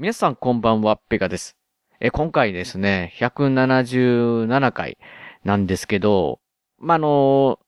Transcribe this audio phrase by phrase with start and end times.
[0.00, 1.58] 皆さんこんばんは、ペガです。
[2.00, 4.96] え、今回ですね、177回
[5.44, 6.40] なんですけど、
[6.78, 7.58] まあ、の、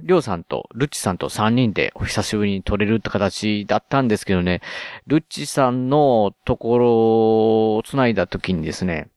[0.00, 4.60] りょうさんとルッチさんと3人でお久しぶりに撮れるって形だったんですけどね、
[5.08, 9.10] ルッチさんのところを繋いだ時にですね、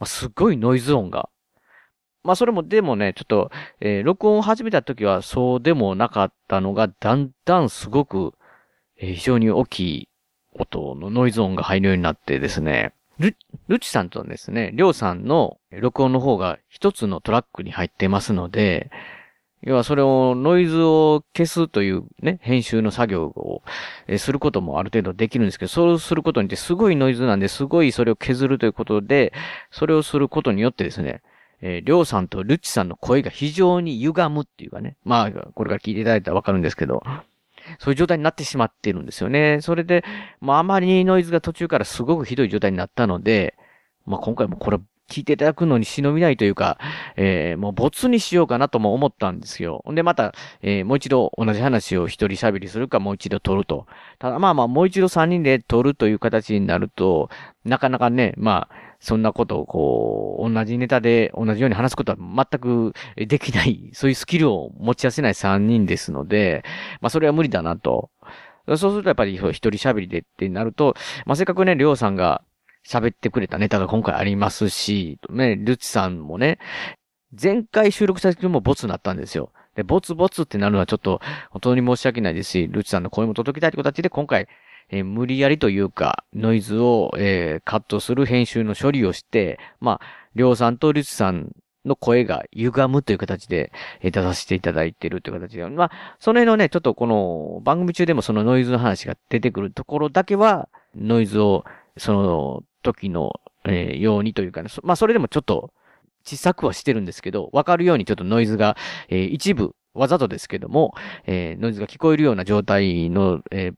[0.00, 1.28] まあ、すっごいノイズ音が。
[2.24, 8.34] まあ、それもでもね、ちょっと、えー録音を始めた時はそうでもなかったのが、だんだんすごく、
[8.96, 10.08] えー非常に大きい
[10.58, 13.36] 音のノイズ音が入るようになってですね、ル
[13.66, 18.90] ルチさんとですね、りょうさんの録音の方が一つのトラックに入ってますので、
[19.62, 23.62] 要はそれをノイズを消すというね、編集の作業を
[24.18, 29.32] することもある程度できるんですけど、そうすることによってすごいノイズなんで、すごいそれを削るということで、
[29.72, 31.22] それをすることによってですね、
[31.60, 34.96] えーりょうさんとルッチさんの声が非常に歪むっていうかね。
[35.04, 37.02] まあ、これから聞いていただいたらわかるんですけど、
[37.78, 39.60] そういう状態になってしまっているんですよね。
[39.60, 40.04] それで、
[40.40, 43.54] まあ、あまりノイズが途中からすごくひどい状態になったので、
[44.06, 46.78] まあ、今回もこれ聞いていただくのに忍びないというか、
[47.16, 49.82] えーもう没にしようかなとも思ったんですよ。
[49.88, 53.86] で、また、えーもう一度同じ話を一人喋りするか、もう一度撮ると。
[54.18, 57.30] ただ、まあまあ、もう一度三人で撮るという形になると、
[57.64, 66.64] なかなかね、まあ、そんなことをこう、同じネタで同じように話すことは全くできない、そういうスキルを持ち合わせない3人ですので、
[67.00, 68.10] まあそれは無理だなと。
[68.66, 70.94] そうするとやっぱり一人喋りでってなると、
[71.26, 72.42] まあせっかくね、りょうさんが
[72.86, 76.58] 喋ってくれたネタが今回ありますし、ね、ルチさんもね、
[77.40, 79.52] 前回収録した時もボツになったんですよ。
[79.76, 84.48] で、ボツボツってなるのはちょっと本当に申し訳ないですし、ルチさんの声も届けたいってこという形で今回、
[84.90, 90.00] えー無理やりというか、ノイズを、えーカットする編集の処理をして、まあ、
[90.34, 91.52] りょうさんとりつさん
[91.84, 101.64] の声が歪むという形で、えー出させていただいているという形で、まあ、その辺のね、ちょっとこの番組中でもそのノイズの話が出てくるところだけは、ノイズを
[101.96, 103.32] その時の、
[103.64, 105.72] えーようにというかね、まあ、それでもちょっと
[106.24, 108.76] 小さくはしてるんですけど、わかるようにちょっとノイズが、
[109.08, 110.94] えー一部、わざとですけども、
[111.26, 113.74] えーノイズが聞こえるような状態の、えー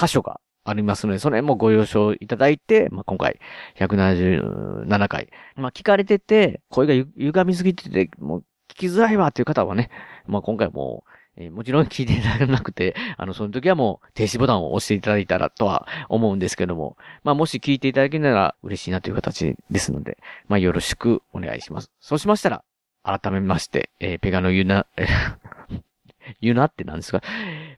[0.00, 3.38] 箇所がありますので、その辺もご了承いただいて、まあ、今回、
[3.76, 5.28] 177回。
[5.56, 9.90] まあ、聞かれてて、声がゆ歪みすぎてて、もう聞きづらいわっていう方はね、
[10.26, 11.04] まあ、今回も、
[11.36, 20.18] えーもちろん聞いていただかなくて、 あの、その時はもう停止ボタンを押していただいたらとは思うんですけども、まあ、もし聞いていただけるなら嬉しいなという形ですので、
[20.48, 21.90] まあ、よろしくお願いします。
[22.00, 22.64] そうしましたら、
[23.04, 25.80] 改めまして、えーペガのユナ、えー
[26.40, 27.22] ユナって何ですか？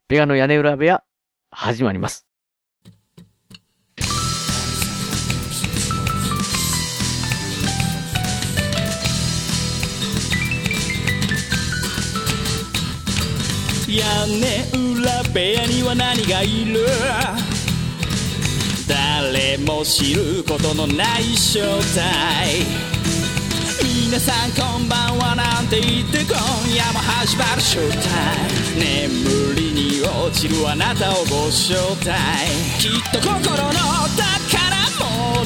[0.09, 1.05] ペガの屋根裏部屋、
[1.51, 2.27] 始まります。
[13.91, 14.47] 屋根
[15.03, 16.87] 裏部屋には何がいる？
[18.87, 21.61] 誰も知ることのない正
[21.97, 22.63] 体。
[23.83, 26.37] 皆さんこんばんはなんて言って今
[26.73, 31.75] 夜も始まるショータイム眠りに落ちるあなたをご招
[32.07, 32.15] 待。
[32.79, 33.75] きっと心の宝
[35.27, 35.43] 物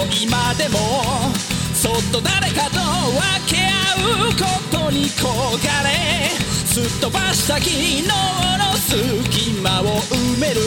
[0.00, 1.32] を今でも。
[1.72, 2.73] そっと誰かと
[3.04, 3.70] 分け合
[4.28, 5.26] うことに焦
[5.64, 8.10] がれすっ飛ばした昨日の
[8.76, 10.60] 隙間を埋める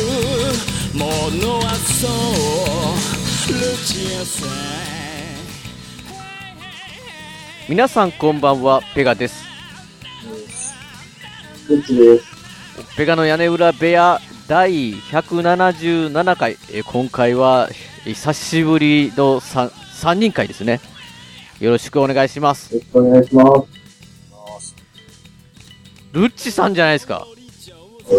[0.93, 4.77] ものはそうルチアさん
[7.69, 9.43] 皆さんこんばんは、ペガです。
[11.69, 12.25] うちです。
[12.95, 16.57] ペガの屋根裏部屋第177回。
[16.71, 17.67] え今回は
[18.05, 20.79] 久しぶりの 3, 3人会ですね。
[21.59, 22.73] よろしくお願いします。
[22.75, 23.43] よろしくお願いしま
[24.61, 24.75] す。
[26.13, 27.27] ルッチさんじゃないですか。
[28.09, 28.13] え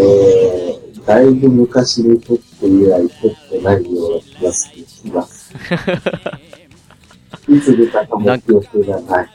[0.95, 5.53] ー、だいぶ昔に撮って以来撮ってないような気がします。
[7.49, 9.29] いつ出たかも記憶がない。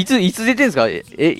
[0.00, 0.88] いつ、いつ出てんですか？
[0.88, 1.36] え、え、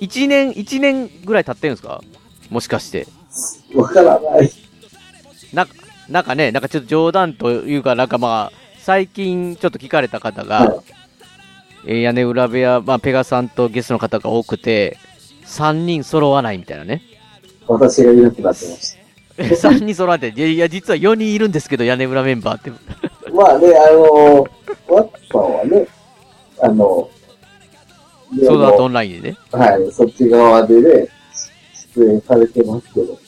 [0.00, 2.00] 1年、1年ぐらい経ってるんですか？
[2.48, 3.06] もしかして。
[3.74, 4.50] わからない。
[5.52, 5.74] なんか、
[6.08, 10.97] なんかね、なんかちょっと冗談というか、なんかまあ、最近ちょっと聞かれた方が、はい
[11.86, 14.98] えー屋根裏部屋、まあ、ペガさんとゲストの方が多くて、
[15.46, 17.02] 3人揃わないみたいなね。
[17.66, 18.96] 私がいなくなってまし
[19.38, 22.70] 3 人揃わって、いや、いや実は4人いるんですけど、屋根裏メンバーって。
[22.70, 23.30] た。
[23.32, 25.86] まあね、あのー、ワッパンはね、
[26.60, 29.36] あの、ードアートオあンラインでね。
[29.52, 31.08] のはい、そっち側でね、
[31.94, 33.18] 出演されてますけど、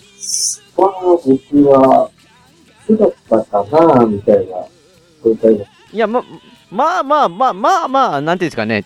[0.76, 2.10] まあ僕は、
[2.88, 4.66] 好きだったかなみたいな
[5.24, 6.24] 状態のいや、ま、
[6.70, 8.84] まあまあまあまあまあ、なんていうんですかね。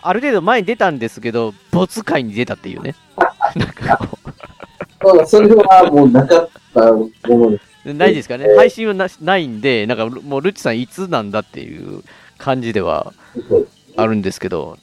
[0.00, 2.94] ある程度前に出たんですけど、没会に出たっていうね。
[3.54, 7.94] なんかこうまあ、それはもうなかったものです。
[7.94, 8.52] ないですかねえ。
[8.52, 12.02] ー配信はなないんで、なんかもうルッチさんいつなんだっていう
[12.38, 13.12] 感じでは
[13.96, 14.78] あるんですけど、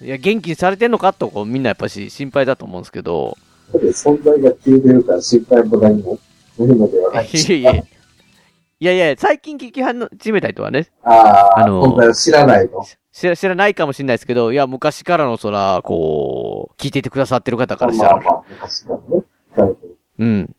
[0.00, 3.36] いや、元気にされてんのかとこうみんなやっぱし心配だと思うんですけど、
[3.72, 6.18] 存在が消えてるから心配も何も
[6.58, 7.84] いやいや
[8.82, 12.84] いやいや、最近聞き始めた人はね、ああ、あの知らないの？
[13.12, 18.98] 知ら知らないかもしれないですけど、いや、昔からのそら、こう、聞いていてくださってる方からしたら、まあまあ、昔か
[19.54, 19.74] らね。
[20.18, 20.56] うん。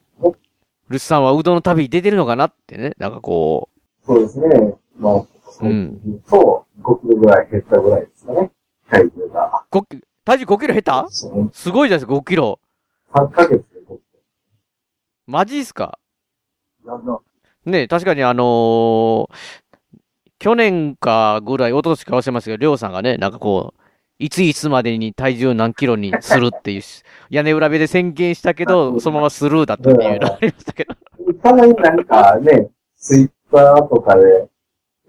[0.88, 3.68] ルスさんはうどんの旅に出てるのかなってね、なんかこ
[4.06, 4.74] そうですね。
[4.98, 8.52] まあ、そううんそう、5キロぐらい減ったぐらいですかね。
[8.90, 9.66] 体重が。
[9.70, 11.06] う、5体重5キロ減った？
[11.10, 11.28] す
[11.72, 12.62] ごいじゃないですか、5キロ。
[13.14, 14.02] 3ヶ月で5キ
[15.28, 16.00] マジっすか？
[16.86, 16.98] ロ。
[16.98, 17.20] なんだ
[17.66, 19.64] ね確かにあのー
[20.44, 23.82] 去年かぐらい、一昨年か忘れましたけど、りょうさんがね、なんかこう、
[24.20, 27.02] いついつまでに体重何キロにするっていうし、
[27.32, 30.96] 屋根裏部で宣言したけど、そのままスルーだったっていうのがありましたけど。
[31.42, 34.50] たまになんかね、ツイッターとかで、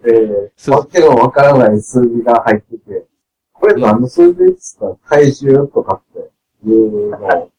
[0.06, 3.06] えー、そうわけのわからない数字が入ってて、
[3.52, 7.50] これ何の数字ですか体重とかっていうのを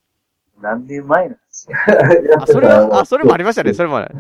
[0.62, 1.70] 何年前の話
[2.30, 4.16] やあ、それは、あ、それもありましたね、それもある。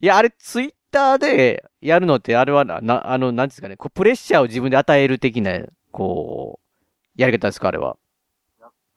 [0.00, 5.60] いや、あれ、ツイッターでやるのって、あれはな、なあの、なんですかね、こう、プレッシャーを自分で与える的な、
[5.90, 7.96] こう、やり方ですか、あれは。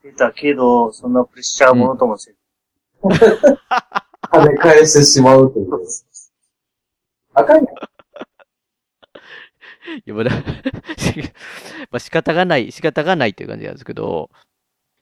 [0.03, 2.37] 出たけど、そんなプレッシャーものともせず。
[3.01, 5.67] 跳ね返してしまうという。
[7.33, 7.65] あかんやん。
[9.97, 10.35] いや、まだ、し
[11.89, 14.29] まあ仕方がない、仕方がないっていう感じなんですけど、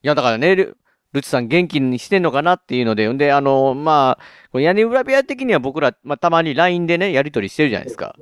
[0.01, 0.69] いや、だからね、
[1.11, 4.17] ルルチさん元気にしてんのかなっていうので、んで、あの、ま
[4.53, 8.15] あ、屋根裏部屋的には僕ら、まあ、たまに LINE でね、やりとりしてるじゃないですか。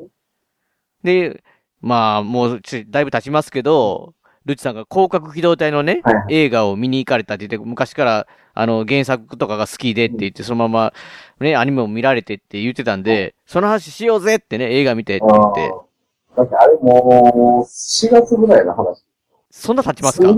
[1.03, 1.43] で、
[1.81, 4.13] まあ、もうち、だいぶ経ちますけど、
[4.45, 10.93] ルチさんが広角機動隊のね、映画を見に行かれたって言って、昔から、あの、原作とかが好きでって言って、そのまま、
[11.41, 15.73] ね、アニメも見られてって言ってたんで、その話しようぜってね、映画見てって言って、
[16.37, 19.03] だってあれもう、4月ぐらいの話。
[19.51, 20.29] そんな経ちますか？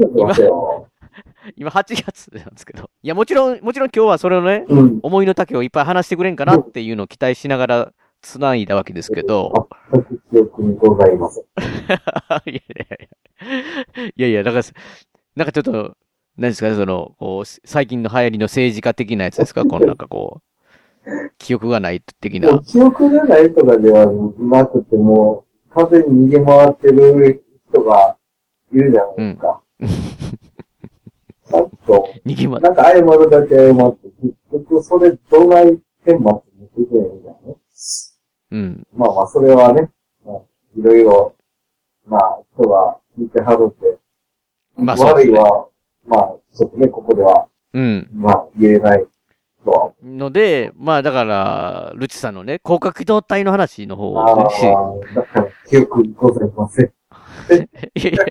[1.56, 2.90] 今8月なんですけど。
[3.04, 5.00] いや、もちろん、もちろん今日はそれをね、うん。
[5.04, 7.92] 思いの丈をいっぱい話してくれんかなっていうのを期待しながら
[8.22, 9.70] 繋いだわけですけど。
[10.32, 11.44] 記憶にございません。
[12.50, 13.10] いやいやい
[14.02, 14.06] や。
[14.08, 14.64] いやいや、だから、
[15.36, 15.96] なんかちょっと、
[16.38, 19.64] 何ですかね、その、こう、最近の流行りの政治家的なやつですか？
[19.68, 20.42] このなんかこ
[21.06, 22.60] う、記憶がない的な。
[22.60, 24.06] 記憶がないとかでは
[24.38, 28.18] なくても、完全に逃げ回ってる人が
[28.74, 29.62] いるじゃないですか。
[29.80, 32.10] ちゃんと、
[32.60, 34.08] なんか謝るだけ謝って、
[34.52, 36.24] 結局それどない天末
[36.60, 37.56] にしてくれみたいなね。
[38.52, 38.88] うん。
[38.94, 39.90] まあまあ、それはね、
[40.26, 40.36] まあ、
[40.78, 41.36] いろいろ、
[42.06, 43.98] まあ、人が見てはるって、
[44.76, 45.68] まあね悪いは、
[46.08, 48.10] まあ、ちょっとね、ここでは、うん。
[48.14, 49.06] まあ、言えない
[49.64, 54.44] とはので、まあだから、ルチさんのね、広角機動隊の話の方あをね、
[55.14, 56.94] あ、だから記憶にございません。
[57.96, 58.26] いやいや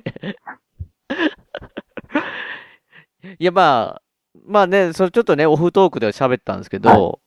[3.39, 4.03] いや、まあ、
[4.47, 7.21] まあね、それちょっとね、オフトークでは喋ったんですけど、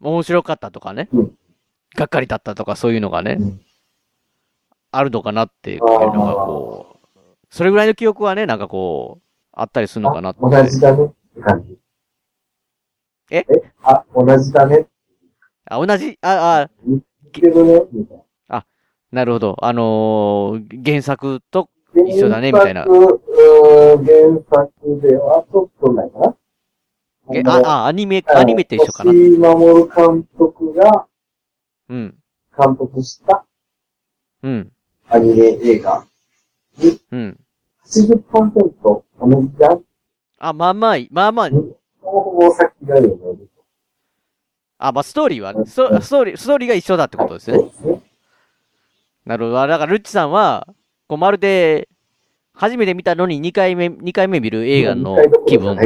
[0.00, 1.32] 面白かったとかね、うん
[1.94, 3.60] がっかりだったとかそういうのがね、うん
[4.92, 7.18] あるのかなっていうのがこう、
[7.50, 9.22] それぐらいの記憶はね、なんかこう、
[9.52, 10.40] あったりするのかなって。
[10.40, 11.78] 同じだねって感じ。
[13.30, 13.38] え？
[13.38, 13.46] え？
[13.82, 14.86] あ、同じだね。
[15.66, 17.02] あ、同じ、あ、あ、似
[17.32, 18.22] てるねみたい
[19.12, 19.56] なるほど。
[19.60, 22.02] あのー原作と、な。
[22.02, 23.22] 一緒だねみたいな原作
[24.04, 26.36] 原作ではちょっとないかな。
[27.34, 29.12] えのあ、あ、アニメ、アニメって一緒かな。
[29.12, 31.06] 星守監督が
[31.88, 32.14] うん。
[32.58, 33.44] 監督した
[34.42, 34.72] うん。
[35.08, 36.06] アニメ映画。
[37.12, 37.38] うん。
[37.86, 38.22] 80%
[38.82, 39.82] 同じじゃん
[40.38, 41.50] あ、まあまあ、まあまあ、
[42.00, 43.46] ほぼほぼ先があるよね。
[44.78, 47.58] あ、まあ、ストーリーは、ストストーリー、ストーリーが一緒だってことですね。
[47.58, 48.02] そうですね。
[49.24, 49.60] なるほど。
[49.60, 50.66] あだから、ルッチさんは、
[51.08, 51.88] こう、まるで、
[52.56, 55.78] 初めて見たのに2回目、2回目見る映画の気分。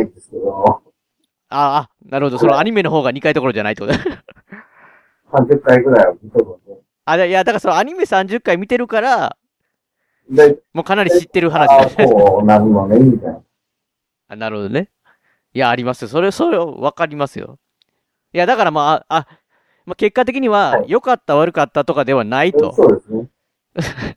[1.49, 2.39] ああ、なるほど。
[2.39, 6.77] そのアニメの方が2回どころじゃないってこと30回ぐらいは見とね。
[7.05, 9.37] あ、いや、だからそのアニメ30回見てるから、
[10.31, 12.09] で、もうかなり知ってる話だね。
[12.09, 13.43] そうなるのね、みたいな。
[14.29, 14.91] あなるほどね。
[15.53, 16.09] いや、ありますよ。
[16.09, 17.59] それ、それ、わかりますよ。
[18.33, 19.27] いや、だからまあ、あ、
[19.87, 22.73] まあ、結果的にはは、い良かった悪かったとかではないと。
[22.75, 23.29] そうですね。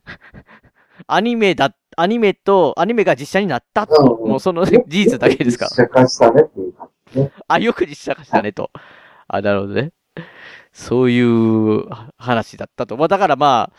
[1.08, 4.20] アニメだ、アニメと、アニメが実写になったと。
[4.22, 7.32] うんもうその事実だけですか実写化したねっていう感じ。
[7.48, 8.72] あ、よく実写化したねと。
[9.28, 9.92] あ、なるほどね。
[10.72, 12.98] そういう話だったと。
[12.98, 13.78] まあ、だからまあ、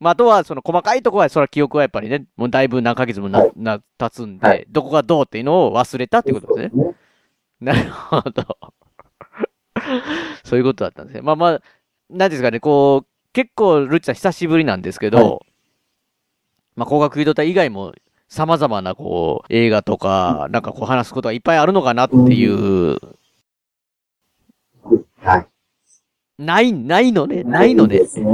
[0.00, 6.82] まあ、あとは、その細かいところは、それは記憶はやっぱりね、もうだいぶ何ヶ月もな、はいな、経つんで、はいどこがどうっていうのを忘れたっていうことですね。
[6.82, 6.94] すね。
[7.60, 8.58] なるほど。
[10.44, 11.22] そういうことだったんですね。
[11.22, 11.60] まあまあ、
[12.10, 15.53] なんですかね、こう、結構、ルッチさん久しぶりなんですけど、はい
[16.76, 17.94] まあ、工学機動隊以外も、
[18.28, 22.98] 様々な、こう、映画とか、なんかこう話すことがいっぱいあるのかなっていう、
[25.20, 25.46] はい。
[26.38, 28.06] ない、ないのね、ないのねで。
[28.06, 28.26] すね。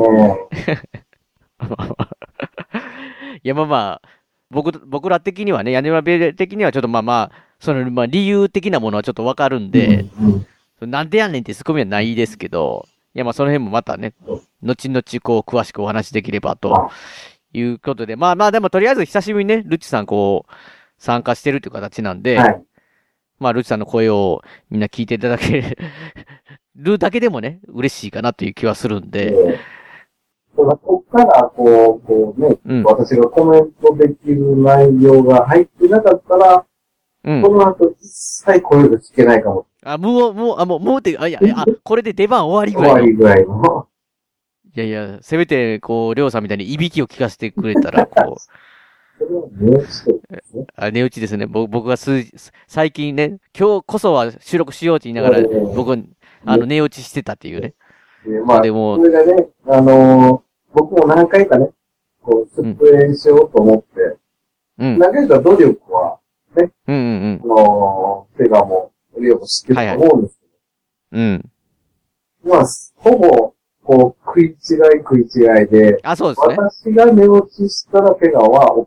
[3.42, 4.08] いや、まあまあ、
[4.50, 10.46] 僕、僕ら的にはね、屋根裏部屋的にはちょっとまあまあ、その、まあ理由的なものはちょっとわかるんで、うんうん
[10.80, 14.14] なんでやねんってツッコミはないですけど、いやまあその辺もまたね、
[14.62, 16.90] 後々こう詳しくお話しできればと
[17.52, 20.52] いうことで、まあまあでもとりあえず久しぶりにね、ルッチさんこう、
[20.98, 22.62] 参加してるという形なんで、はい。
[23.38, 25.76] まあルッチさんの声をみんな聞いていただけ
[26.76, 29.58] るだけでもね、嬉しいかなという気はするんで、
[30.54, 36.64] こっから、こう、こうね、うん私がコメントできる内容が入ってなかったら、
[37.24, 37.48] うんこ。
[37.50, 39.66] の後一切声が聞けないかも。
[39.84, 43.22] あ、もう、もう、あ、もう、もうって、あ、いや、あ、これで出番終わりぐ終らいの。
[43.22, 43.86] いわりぐらいの。
[44.74, 48.40] やいや、せめて、こう、りょうさんみたいにいびきを聞かせてくれたら、こう。
[50.76, 51.46] あ寝打ちですね。
[51.46, 52.10] ぼ僕がす、
[52.66, 55.92] 最近ね、今日こそは収録しようって言いながら、うん僕、
[56.46, 57.74] あの、寝落ちしてたっていうね。
[58.24, 61.70] で、まあ、でもそれがね、あのー僕も何回かね、
[62.22, 64.16] こう、出演しようと思って、
[64.78, 64.98] うん。
[64.98, 66.18] 何回か努力は、
[66.86, 70.46] うんうんあのー、手がもう、リオも知ってると思うんですけ
[71.16, 71.22] うん。
[71.22, 71.50] うん。
[72.44, 72.64] ど、まあ、
[72.96, 73.54] ほぼ、
[73.90, 74.56] こう、食い違い
[75.00, 76.54] 食い違いで、あ、そうですね。
[76.56, 78.86] 私が寝落ちしたらペガは OK。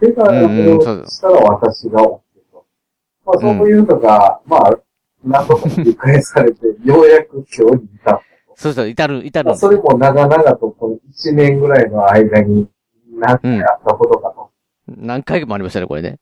[0.00, 2.66] ペガが寝落ちしたら私が OK と。
[3.24, 4.76] まあ、そういうのが、まあ、
[5.24, 8.22] 何度か繰り返されて、ようやく今日に至った。
[8.56, 9.56] そうそう、至る、至るまあ、。
[9.56, 12.68] それも長々とこの1年ぐらいの間に
[13.14, 14.50] 何回あったことかと。
[14.88, 16.18] 何回もありましたね、これね。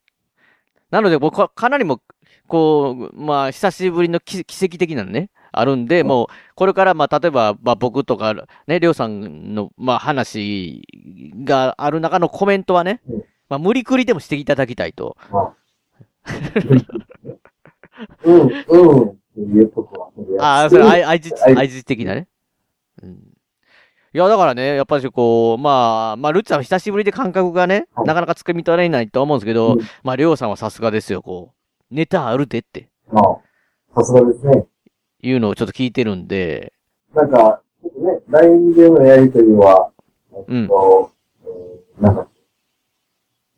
[0.91, 2.01] なので、僕はかなりも、
[2.47, 8.35] こう、まあ、久しぶりの奇奇跡的なのね、あるんで、もう、これから、まあ、例えば、まあ、僕とか、
[8.67, 10.83] ね、りょうさんの、まあ、話
[11.45, 15.17] がある中のコメントはねうん、まあ、無理くりでもしていただきたいと。
[15.31, 15.55] まあ、
[18.25, 18.49] うん、うん、
[19.11, 20.63] っていうとこは。
[20.63, 22.29] ああ、それ、あい、あいじ、はいあいじ的なね。
[23.03, 23.11] うん。
[23.13, 23.17] い
[24.19, 31.55] や、だからね、やっぱりこう、まあ、まあ、ルッツさんは久しぶりで感覚がね、はいなかなか掴み取れないと思うんですけど、うんまあ、りょうさんはさすがですよ、こう。
[31.91, 34.67] ネタあるでってまあ、さすがですね。
[35.23, 36.73] いうのをちょっと聞いてるんで、
[37.15, 39.91] なんか、ね、LINE でのやりとりは、
[40.49, 41.09] うんえー
[42.01, 42.29] なんか、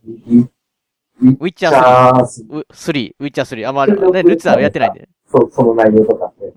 [0.07, 3.69] ウィッチャーあーす3、ウ3、ウィッチャー3。
[3.69, 5.09] あ、まあ、ね、ルッツさんはやってないんで。
[5.27, 6.53] そう、その内容とかって。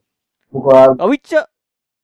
[0.51, 1.45] 僕は、あ、ウィッチャー、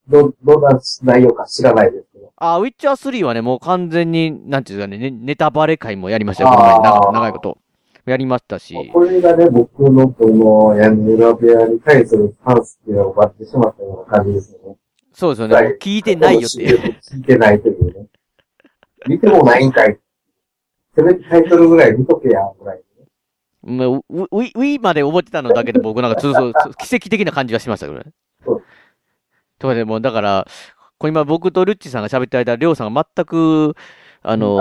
[0.08, 2.32] ど、どんな内容か知らないですけど。
[2.38, 7.58] あ、ウィッチャー3はね、もう完全に、なんていうかね、ねネタバレ会もやりましたよ、この前長いこと。
[8.06, 8.76] やりましたし。
[8.94, 14.78] これがね、僕のこの屋根裏部屋に対するスタンスっていうのを奪ってしまったような感じですよね。
[15.14, 15.78] そうですよね。
[15.82, 16.80] 聞いてないよっていう。
[17.02, 18.08] 聞いてないというね。
[19.08, 20.00] 見てもないんかい。
[20.96, 22.82] せめてタイトルぐらい見とけや、ぐらい。
[23.64, 28.12] まあ、ウウィ、ウィまで覚えてたのだけで僕なんかちょっと奇跡的な感じがしましたけどね。
[28.46, 28.64] そう
[29.58, 30.48] とかでもうだから、
[30.98, 33.76] これ今僕とルッチさんが喋ってる間、りょうさんが全く、
[34.28, 34.58] あの。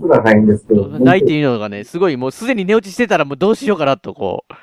[0.00, 4.54] ー、ないっていうのがね、すごいもうすでに寝落ちしてたらもうどうしようかなとこう、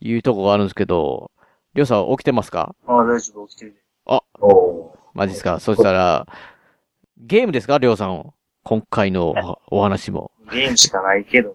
[0.00, 1.30] いうとこがあるんですけど、
[1.74, 2.74] りょうさん起きてますか？
[2.86, 3.78] ああ、大丈夫、起きてるね。
[4.06, 5.60] おーマジですか？
[5.60, 6.26] そしたら、
[7.18, 7.78] ゲームですか？
[7.78, 8.32] りょうさん。
[8.62, 10.32] 今回のおお話も。
[10.50, 11.54] ゲームしかないけどね。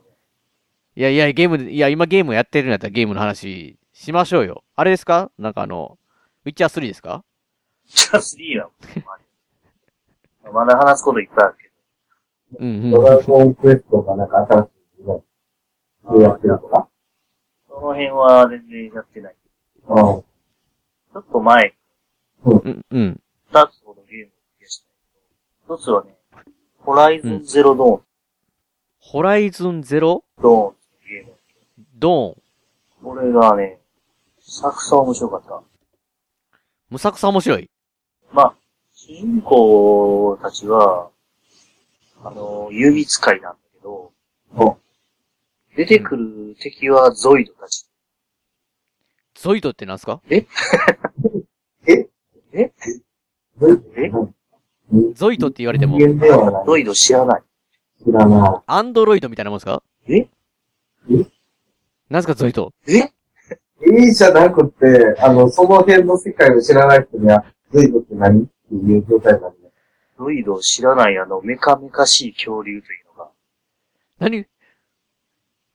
[0.96, 4.64] いやいや、ゲーム、いや、今ゲームやってるんだったらゲームの話しましょうよ。
[4.76, 5.30] あれですか？
[5.38, 5.98] なんかあの、
[6.46, 7.24] ウィッチャー3ですか？
[7.86, 8.70] じゃあ3は
[10.46, 11.71] もう、まだ話すこといっぱいあるけ
[12.60, 14.68] うんドラゴンクエストがなんか新し
[15.04, 15.24] いね。
[16.04, 16.22] ど。
[16.22, 16.88] やってるとか
[17.68, 19.36] その辺は全然やってない。
[19.88, 19.96] うん。
[19.96, 20.24] ちょ
[21.20, 21.76] っと前、
[22.46, 22.58] うん。
[22.58, 23.22] うん、うん。
[23.48, 24.30] 二つほどゲームを
[24.60, 26.16] 消したけど、一つはね、
[26.80, 28.02] ホライズンゼロドーン、
[29.00, 30.24] ホライズンゼロ？
[30.42, 31.36] ドーンっていうゲーム。
[31.96, 32.42] ドーン。
[33.04, 33.80] これがね、
[34.40, 35.62] サクサ面白かった。
[36.90, 37.70] むさくさ面白い。
[38.32, 38.56] まあ、
[38.94, 41.10] 主人公たちは、
[42.24, 44.12] あの、弓使いなんだけど、
[44.56, 44.78] お。
[45.76, 47.88] 出てくる敵はゾイドたち。
[49.36, 50.22] ゾイドってなんすか？
[50.30, 50.46] え？
[51.88, 52.08] え？
[52.54, 52.72] え？
[55.16, 56.66] ゾイドって言われても、人間ではない。
[56.66, 57.42] ゾイド知らない。
[58.04, 59.82] 知らなアンドロイドみたいなもんですか？
[60.08, 60.28] え？
[62.10, 62.74] なんすかゾイド？
[62.88, 62.98] え？
[62.98, 64.06] い。
[64.06, 68.44] いいじゃなくて、あの、その辺の世界を知らない人には、ズイドって何？
[68.44, 69.54] っていう状態なん
[70.26, 70.26] で。
[70.26, 73.30] ゾイドを知らないあのメカメカしい恐竜というのが、
[74.20, 74.46] 何？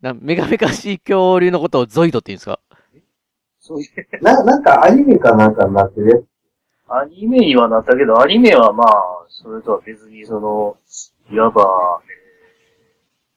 [0.01, 2.61] な、メガメカしい恐竜のことをゾイドって言うんですか？
[3.61, 3.89] そういう、
[4.23, 6.27] な、なんかアニメかなんかになってるやつ。
[6.89, 8.93] アニメにはなったけど、アニメはまあ、
[9.29, 10.77] それとは別にその、
[11.33, 12.01] いわば、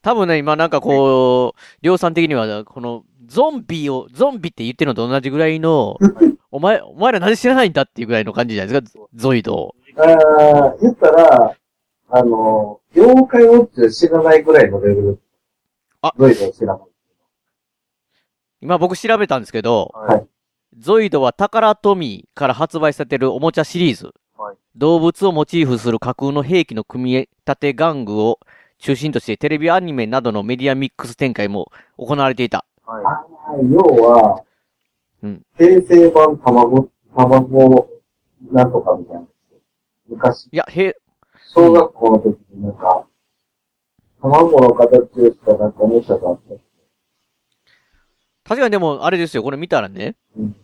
[0.03, 5.97] 多分ね、今なんかこう、量産的には、この、ゾンビを、ゾンビって言ってるのと同じぐらいの、
[6.51, 9.75] お前、お前ら何知らないんだっていうぐらいの感じじゃないですか、ゾイドを。
[9.99, 11.55] ああ、言ったら、
[12.09, 15.19] あの、妖怪ウォッチで知らないぐらいのレベル。
[16.01, 16.87] あどういうの知らない。
[18.61, 20.25] 今僕調べたんですけど、はい
[20.77, 24.13] ゾイドはタカラトミーから発売されてるおもちゃシリーズ。
[24.37, 28.39] はい動物をモチーフする架空の兵器の組み立て玩具を
[28.77, 32.65] 中心としてテレビアニメなどのメディアミックス展開も行われていた。
[32.85, 33.01] は
[33.61, 33.71] い。
[33.71, 34.43] 要は、
[35.21, 37.89] うん平成版卵、卵、
[38.51, 39.27] なんとかみたいな。
[40.09, 40.95] 昔、いや、へ、
[41.53, 43.05] 小学校の時になんか、
[44.21, 46.55] 卵の形をしたなんかおもちゃがあった。
[48.43, 50.55] 確かにでも、あれですよ、これ見たらね、うん。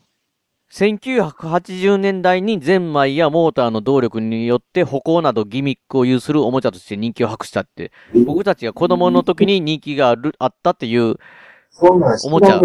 [0.71, 7.91] 1980年代にゼンマイやモーターの動力によって歩行などギミックを有するおもちゃとして人気を博したって、
[8.25, 11.15] 僕たちが子供の時に人気がある、あったっていう、
[11.69, 12.59] そんなん知おもちゃ。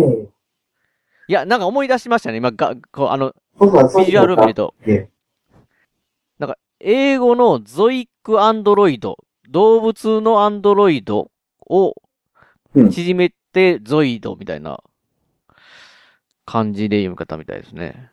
[1.28, 3.34] いや、なんか思い出しましたね、今、が、こう、あの、
[3.98, 4.74] ビジュアル見ると、
[6.80, 9.18] 英語のゾイックアンドロイド、
[9.48, 11.30] 動物のアンドロイド
[11.66, 11.94] を
[12.74, 14.82] うん縮めてゾイドみたいな
[16.46, 18.10] 感じで読み方みたいですね。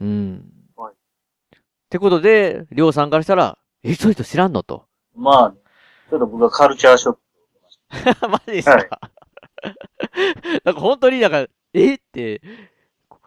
[0.00, 0.52] うん。
[0.76, 1.58] はいっ
[1.90, 4.84] てことで、りょうさんからしたら、え、ゾイド知らんのと。
[5.16, 5.56] まあ、ね、
[6.08, 7.20] ちょっと僕はカルチャーショック。
[8.28, 8.88] マジですか、はい
[10.64, 11.94] なんか本当になんか、え？
[11.94, 12.40] って、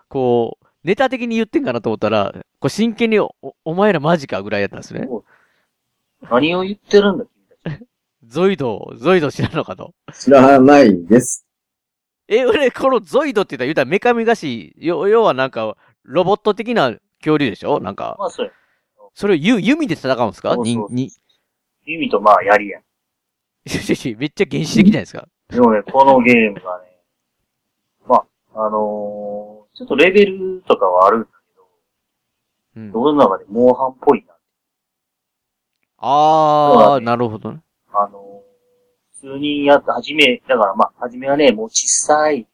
[0.09, 5.07] こう、ネタ的に言ってんかなと思ったら、こう真剣にお、お前らマジかぐらいやったんですね。
[6.29, 7.45] 何を言ってるんだ、君
[7.77, 7.87] たち。
[8.27, 9.93] ゾイド、ゾイド知らんのかと。
[10.13, 11.45] 知らないです。
[12.27, 17.79] え、俺、このゾイドって言ったら言うたらメカメガシ、よ、要はなんか、ロボット的な恐竜でしょ？
[17.79, 18.51] なんか、まあ、そうや。
[19.13, 20.53] それを弓弓で戦うんですか？
[20.55, 21.11] そうそうに、に、
[21.85, 22.83] 弓とまあ、槍やん。
[23.65, 25.27] めっちゃ原始的じゃないですか。
[25.49, 26.85] でもね、このゲームがね、
[28.07, 28.15] ま
[28.55, 29.42] あ、あのー
[29.75, 31.31] ちょっとレベルとかはあるんだけ
[32.79, 32.91] ど、うん。
[32.91, 34.33] 世の中でモンハンっぽいな。
[35.97, 37.61] あー、そうだねなるほどね。
[37.93, 38.23] あのー
[39.23, 42.45] 普通にやった、はじめ、だからまあ、はじめはね、もう小さい、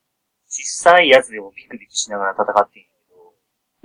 [0.47, 3.33] 小さいやつでもビクビクしながら戦ってんやけど、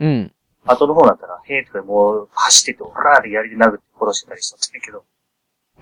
[0.01, 0.33] うん。
[0.67, 5.05] 後の方になったら、兵とかもう走ってて、オラーで槍で殴って殺してたりしとったんやけど、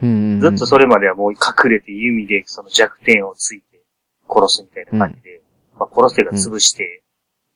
[0.00, 0.40] うん。
[0.40, 3.82] ずっとそれまではもう隠れて弓でその弱点をついて
[4.28, 5.42] 殺すみたいな感じで、
[5.76, 7.02] まあ、殺すというか潰して、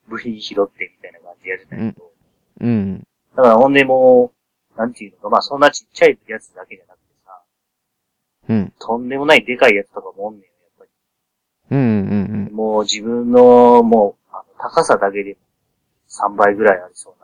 [0.09, 2.13] 部品拾ってみたいな感じでやってたけど、
[2.61, 3.07] うん。
[3.37, 4.33] だからほんでも
[4.75, 7.43] う、なんていうのか、まあそんなちっちゃいやつだけじゃなくてさ、
[8.49, 8.73] うん。
[8.79, 10.91] とんでもないでかいやつとかもおんねんよ、やっぱり。
[11.71, 12.49] うん。
[12.49, 12.55] うん。
[12.55, 15.37] もう自分の、もう、あの高さだけで
[16.09, 17.15] 3倍ぐらいありそ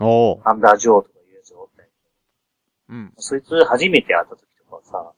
[0.00, 0.48] うな、おー。
[0.48, 1.90] アンダージョーとかいうやつがおったんや
[2.88, 3.12] うん。
[3.16, 5.12] そいつ初めて会った時とかはさ、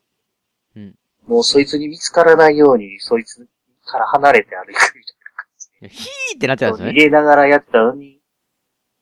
[0.75, 0.95] うん
[1.27, 3.47] もうそいつに見つからないように、そいつ
[3.85, 5.22] から離れて歩くみたいな。
[5.89, 6.93] ヒーってなっちゃうんです逃ね。
[6.93, 8.19] げながらやってたのに、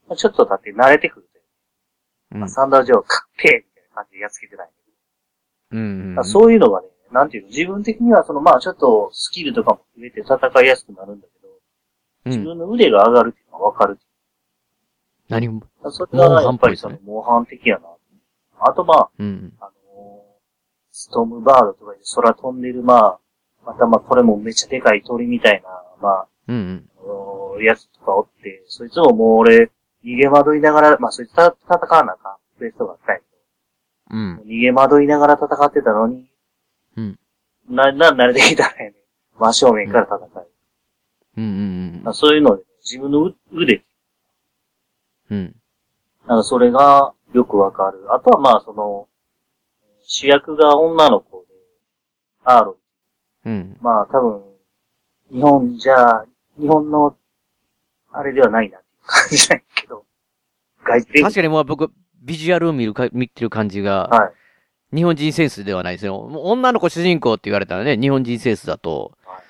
[0.08, 1.44] まあちょっと経って慣れてくるという。
[2.34, 4.70] うんまあ、サンダージョーカッペーみたいな感じでやっつけてない。
[5.72, 6.15] うん。
[6.15, 11.50] だからそういうのがね、なんていうの、自分的にはその、まあちょっとスキルとかも増えて戦いやすくなるんだけど、
[12.26, 12.32] うん。
[12.32, 14.10] 自分の腕が上がるっていうのはわかるっていう
[15.30, 15.62] 何も。
[15.62, 15.91] か。
[15.91, 17.88] それがやっぱりそのモンハンっぽいですね、モンハン的やな。
[18.60, 19.54] あとまあ、うん。
[19.60, 19.72] あのー
[20.94, 23.20] ストームバードとかで空飛んでる、まあ、
[23.65, 25.70] またまあこれもめっちゃでかい鳥みたいな、
[26.02, 26.89] まあ、うん。
[26.97, 29.71] あのーやつとかおって、そいつももう俺、
[30.04, 33.25] 逃げ惑いながら、まあそいつと戦わなあかんクエストがあったんやけ
[34.12, 34.43] うんど、。
[34.43, 36.32] 逃げ惑いながら戦ってたのに、
[36.97, 37.19] うん。
[37.69, 38.95] な、な、慣れてきたらやね、
[39.38, 40.47] 真正面から戦う。
[41.38, 41.43] うん。
[41.43, 41.47] う
[41.99, 42.01] ん。
[42.04, 43.84] まあそういうので、自分のう腕、
[45.30, 45.56] うん。
[46.27, 48.13] なんかそれがよくわかる。
[48.13, 49.08] あとはまあその、
[50.04, 51.47] 主役が女の子で、
[52.43, 52.77] アーロ
[53.45, 53.49] イ。
[53.49, 53.77] うん。
[53.82, 54.43] まあ多分、
[55.32, 56.25] 日本じゃ、
[56.62, 57.17] 日本の、
[58.12, 60.06] あれではないなって感じなんやけど、
[60.84, 64.95] 確かにもう僕、ビジュアルを見るか、見てる感じが、はい。
[64.95, 66.17] 日本人センスではないですよ。
[66.19, 69.41] 女の子主人公って言われたらね、日本人センスだとはい、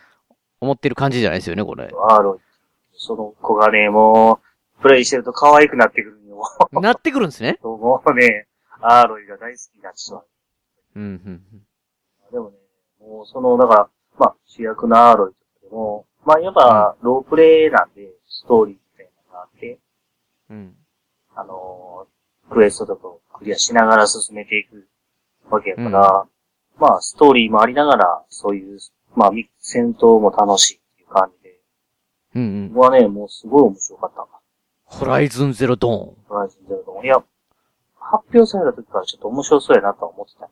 [0.61, 1.89] 思ってる感じじゃないですよね、これ。
[2.09, 2.39] アーロイ。
[2.93, 4.39] その子がね、も
[4.79, 6.43] う、プレイしてると可愛くなってくるよ。
[6.79, 7.59] なってくるんですね。
[7.63, 8.47] もうね、
[8.79, 10.25] アーロイが大好きになってしまう。
[10.95, 11.41] うん、うん。
[12.31, 12.57] でもね、
[12.99, 19.79] もうその、だから、まあ、主役のアーロイとかでも、まあ、やっぱ、ロープレイなんで、ストーリーみたいなのがあって、
[20.49, 20.75] うん。
[21.35, 22.11] あのー
[22.51, 24.87] クエストとかをクリアしながら進めていく
[25.49, 26.25] わけやから、
[26.77, 28.79] まあ、ストーリーもありながら、そういう、
[29.15, 31.59] まあ、み戦闘も楽しいっていう感じで、
[32.35, 32.73] うんうん。
[32.73, 34.27] 僕はね、もうすごい面白かった。
[34.83, 36.15] ホライズンゼロドーン。
[36.27, 37.23] ホライズンゼロドーンいや、
[37.99, 40.49] 発表された時からちょっと面白そうやなとは思ってた。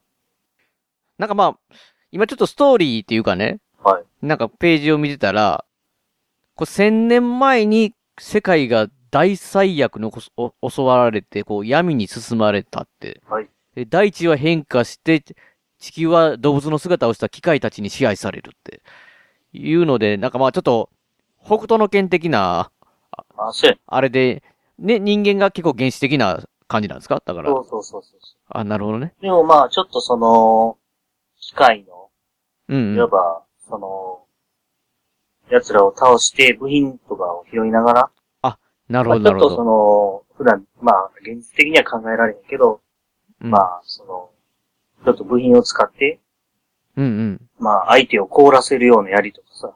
[1.18, 1.76] なんかまあ、
[2.12, 4.04] 今ちょっとストーリーっていうかね、はい。
[4.26, 5.66] なんかページを見てたら、
[6.56, 13.22] こう千年前に世界が大災悪のこそお襲われて、こう闇に進まれたって。
[13.28, 13.50] はい。
[13.76, 15.24] で大地は変化して、
[15.80, 18.82] 地球は動物の姿をした機械たちに支配されるって。
[19.52, 20.90] いうので、なんかまあちょっと、
[21.44, 22.72] 北斗の剣的な、
[23.12, 23.52] あ。
[23.88, 24.44] あれで、
[24.78, 27.22] ね、人間が結構原始的な感じなんですか？
[27.26, 27.60] だからそ。
[27.60, 28.20] うそうそうそう。
[28.50, 29.14] あ、なるほどね。
[29.22, 30.78] でもまあ、ちょっとその、
[31.40, 32.10] 機械の、
[32.68, 32.96] うん、うん。
[32.96, 34.26] いわば、その、
[35.50, 38.12] 奴らを倒して部品とかを拾いながら、
[38.90, 39.64] なるほど、まあちょっとそなるほど。
[39.64, 42.82] の、普段、まあ、現実的には考えられへんけど、
[43.42, 44.30] うんまあ、その、
[45.06, 46.20] ちょっと部品を使って、
[46.98, 47.42] うんうん。
[47.60, 49.68] まあ、相手を凍らせるようなやりとかさ、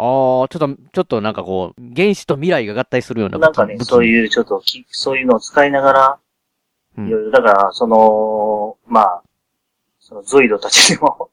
[0.00, 6.18] あ、ちょっと、ちょっとなんかこう、原子と未来が合体するようななんかね、そういうちょっとき、そういうのを使いながら、
[6.98, 9.22] うんいろいろ、だから、その、まあ、
[9.98, 11.30] そのゾイドたちにも、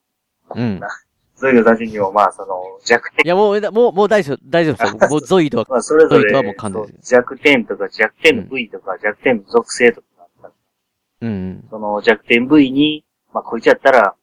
[0.55, 0.79] うん。
[1.36, 5.00] ゾイドたちにも、まあ、その、弱点いや、もう、もう、もう大丈夫、大丈夫ですよ。
[5.10, 10.54] もうゾイドは、まあ、それぞれゾイドはもう完全ですそう弱点とか弱点の部位とか、弱点の属性とかがあったら
[11.21, 11.67] うんうん。
[11.69, 14.15] その弱点部位に、まあ、こいつやったら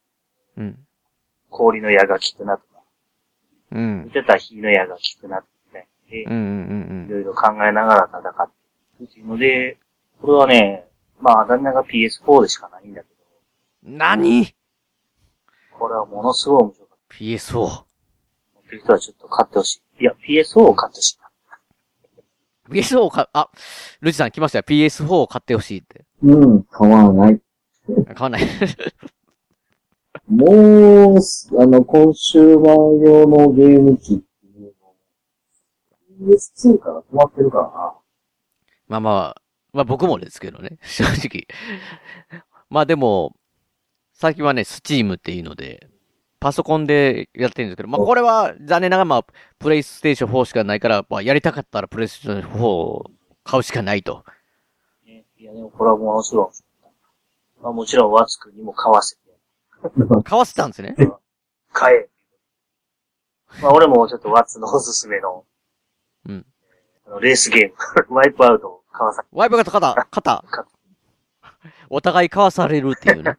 [0.57, 0.79] うん。
[1.51, 2.81] 氷の矢が効くなとか、
[3.73, 4.13] うんこい。
[4.13, 5.89] つやったら火の矢が効くなとかね。
[6.11, 8.51] で、うんうんいろいろ考えながら戦っ
[8.99, 9.79] ていくっていうので、
[10.23, 10.89] これはね、
[11.21, 13.15] まあ、旦那が PS4 でしかないんだけど、
[13.89, 13.99] うん。
[13.99, 14.55] 何？
[15.79, 16.82] これはものすごい面白か
[17.15, 17.53] っ ?PS4。
[17.53, 17.59] た。
[17.59, 20.03] 持ってる人はちょっと買ってほしい。
[20.03, 21.23] いや、PS4 を買ってほしいな。
[22.71, 23.51] PS4 をか、あ、
[24.01, 24.65] ルチさん来ましたよ。
[24.67, 26.05] PS4 を買ってほしいって。
[26.23, 27.41] うん、買わない。
[28.15, 28.43] 買わない。
[30.29, 34.75] もう、あの、コンシューマー用のゲーム機っていう
[36.27, 37.95] の、PS2 から止まってるからな。
[38.89, 40.79] まあまあ、まあ僕もですけどね。
[40.85, 41.47] 正直。
[42.69, 43.35] まあでも、
[44.13, 45.89] 最近はね、スチームっていうので、
[46.43, 49.25] パソコンでやってるんですけど、まあこれは残念ながらまあ、
[49.61, 53.11] プレイステーション4しかないから、まあやりたかったらプレイステーション4を
[53.45, 54.25] 買うしかないと。
[55.07, 56.93] ね、いや、でもこれはものすごい面白かっ
[57.59, 57.63] た。
[57.63, 59.23] まあ、もちろん、ワツくんにも買わせて、
[60.25, 60.97] 買わせたんですね？
[61.73, 62.09] 買え。
[63.63, 65.45] まあ、俺もちょっとワッツのおすすめの、
[66.29, 66.47] うん。
[67.07, 70.67] あのレースゲーム、 ワイプアウトを買わさワイプが肩、肩肩。
[71.89, 73.39] お互い買わされるっていうね。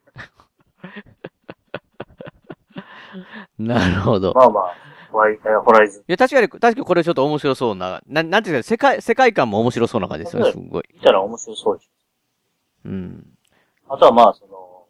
[3.60, 4.34] なるほど。
[4.34, 4.76] まあまあ、
[5.12, 10.84] ホライズンいや、確かに、確かにこれちょっと面白そうな、ななんていうか、世界、世界観も面白そうな感じですよね、すごい。
[10.94, 11.90] 見たら面白そうでし
[12.86, 13.26] うん。
[13.88, 13.94] ょ。
[13.94, 14.88] あとはまあ、その、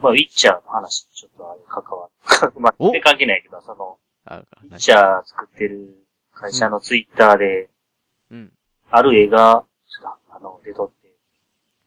[0.00, 2.52] まあ、ウィッチャーの話にちょっとあれ関わる。
[2.60, 7.70] まあ、お全然関係ないけど、その、あ、ウィッチャー作ってる会社のツイッターで、
[8.30, 8.52] うん。
[8.90, 11.12] ある絵が、ちょっとあの、出とって、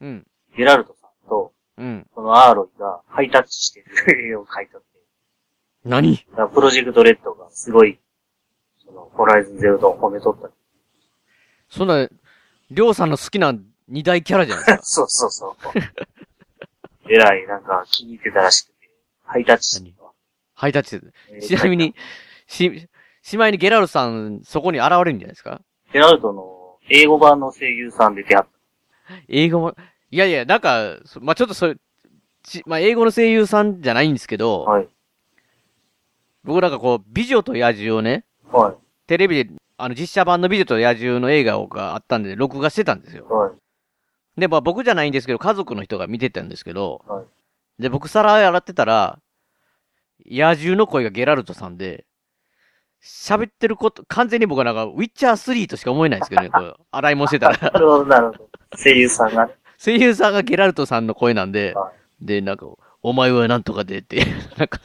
[0.02, 0.28] うん。
[0.56, 2.08] ゲラルトさんと、うん。
[2.14, 4.88] このアーロイがハイタッチしてる絵を描いとって、
[5.86, 6.18] 何？
[6.32, 8.00] だからプロジェクトレッドがすごい、
[8.86, 10.50] その、ホライズンゼロドン褒めとった。
[11.70, 12.08] そんな、
[12.72, 13.54] りょうさんの好きな
[13.88, 14.84] 二大キャラじゃないですか。
[14.84, 17.12] そうそうそう。
[17.12, 18.90] えらい、なんか気に入ってたらしくて、
[19.24, 20.12] ハイタッチしてたわ
[20.54, 21.96] ハイタッチちなみに、
[22.48, 22.88] し、
[23.22, 25.62] しまいにゲラルさん、そこに現れるんじゃないですか？
[25.94, 28.48] ゲラルトの英語版の声優さん出てはっ
[29.28, 29.76] 英語も、
[30.12, 31.76] いやいや、なんか、そまあ、ちょっとそれ、
[32.44, 34.72] ち、まあ、英語の声優さんじゃないんですけど、た。
[34.72, 34.90] はい。
[36.50, 43.34] 僕なんかこう、美女と野獣をね、はテレビで、あの、実写版の美女と野獣の映画があったんで、録画してたんですよい。。
[43.34, 44.42] はい。
[44.42, 47.26] で、まあ僕じゃないんですけど、家族の人が見てたんですけど、はい
[47.80, 49.20] で、僕皿洗ってたら、
[50.30, 52.06] 野獣の声がゲラルトさんで、
[53.02, 57.58] 喋ってること、完全に僕はなんか、ウィッチャー3としか思えないんですけどね、こう、 洗い物してたら。
[57.58, 58.50] なるほど、なるほど。
[58.76, 59.54] 声優さんがね。
[59.78, 62.68] 声優さんがゲラルトさんの声なんでは、で、なんか、
[63.02, 64.26] お前はなんとかでって、
[64.58, 64.82] なんか、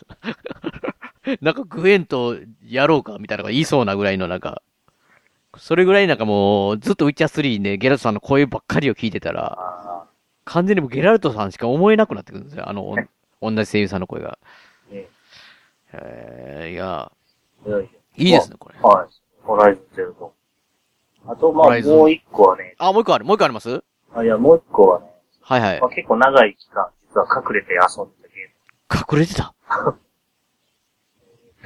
[1.41, 4.63] なんかグエンとやろうかみたいなのが言いそうなぐらいのなんか、
[5.57, 10.05] それぐらいなんかもう、ずっとウィッチャー3でゲラルトさんの声ばっかりを聞いてたら、あ
[10.45, 12.69] 完全にもうゲラルトさんしか思えなくなってくるんですよ。
[12.69, 12.97] あの、
[13.41, 14.39] 同じ声優さんの声が。
[14.91, 15.07] あ、ね。
[15.93, 17.11] えー、いや、
[17.67, 17.79] いや
[18.17, 18.79] いですね、これ。
[18.81, 19.15] はい。
[19.43, 21.33] ホライズンゼロドン。
[21.33, 23.71] あと、まあ、もう一個はね、あ、もう一個ある、もう一個あります？
[23.71, 23.83] はい
[24.17, 25.07] あ、いや、もう一個はね、
[25.41, 25.91] はいまあ、。
[25.91, 29.55] 結構長い期間、実は隠れて遊んでたゲ隠れてた？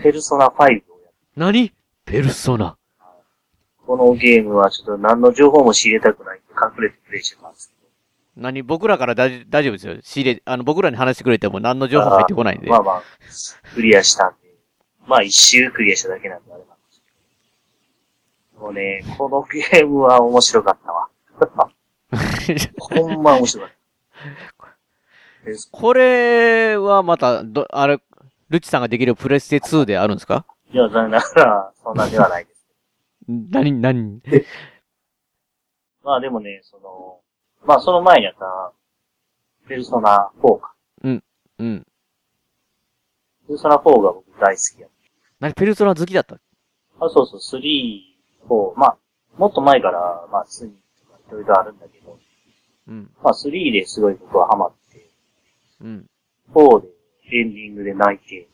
[0.02, 0.84] ペルソナ5をやる。
[1.36, 1.72] 何？
[2.04, 2.76] ペルソナ。
[3.86, 8.42] このゲームはちょっと何の情報も仕入れたくないんで隠れてプレイしてたんですけど。
[8.42, 8.62] 何？
[8.62, 9.96] 僕らから大大丈夫ですよ。
[10.02, 12.68] 仕入れ、あの、僕らに話してくれても何の情報入ってこないんで。
[12.68, 13.02] まあまあ、
[13.74, 14.48] クリアしたんで。
[15.06, 17.02] まあ一周クリアしただけなんであれなんです
[18.54, 21.08] けもうね、このゲームは面白かったわ。
[22.78, 23.78] ほんま面白かった。
[25.44, 28.00] でこれはまた、ど、あれ、
[28.50, 30.44] ルチさんができるプレステ2であるんですか？
[30.72, 32.66] いや、残念ながら、そんなではないです。
[33.28, 34.20] 何、何？
[36.02, 37.20] まあでもね、その、
[37.66, 38.72] まあその前にあった、
[39.68, 40.74] ペルソナ4か。
[41.02, 41.22] うん。
[43.46, 44.90] ペルソナ4が僕大好きやっ
[45.40, 46.36] 何、ペルソナ好きだった？
[46.36, 46.40] た。
[47.00, 48.00] あ、そうそう、3、
[48.48, 48.98] 4、まあ、
[49.36, 52.18] もっと前から、まあ2とかいろいろあるんだけど、
[52.88, 53.10] うん。
[53.22, 55.10] まあ3ですごい僕はハマって、
[55.80, 56.06] うん。
[56.54, 56.88] 4で
[57.36, 58.48] エンディングで泣いて、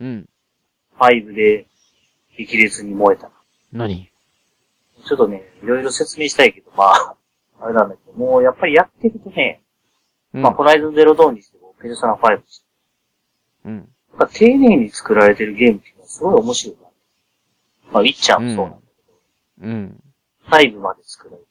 [0.00, 0.28] うん。
[0.98, 1.66] 5で
[2.36, 3.30] 激烈に燃えた。
[3.72, 4.10] 何？
[5.06, 7.16] ちょっとね、いろいろ説明したいけど、まあ、
[7.60, 9.62] あれなんだけど、もうやっぱりやってるとね、
[10.32, 10.42] うん。
[10.42, 12.64] まあ、ホライズンゼロドーンにしても、ペルソナ5にして
[13.66, 13.76] うん。
[13.76, 16.82] も、やっぱ丁寧に作られてるゲームっていうのはすごい面白いな。
[17.92, 18.80] まあ、ウィッチャーもそうなんだ
[19.62, 20.02] うん。
[20.50, 21.48] けど、5まで作られてる。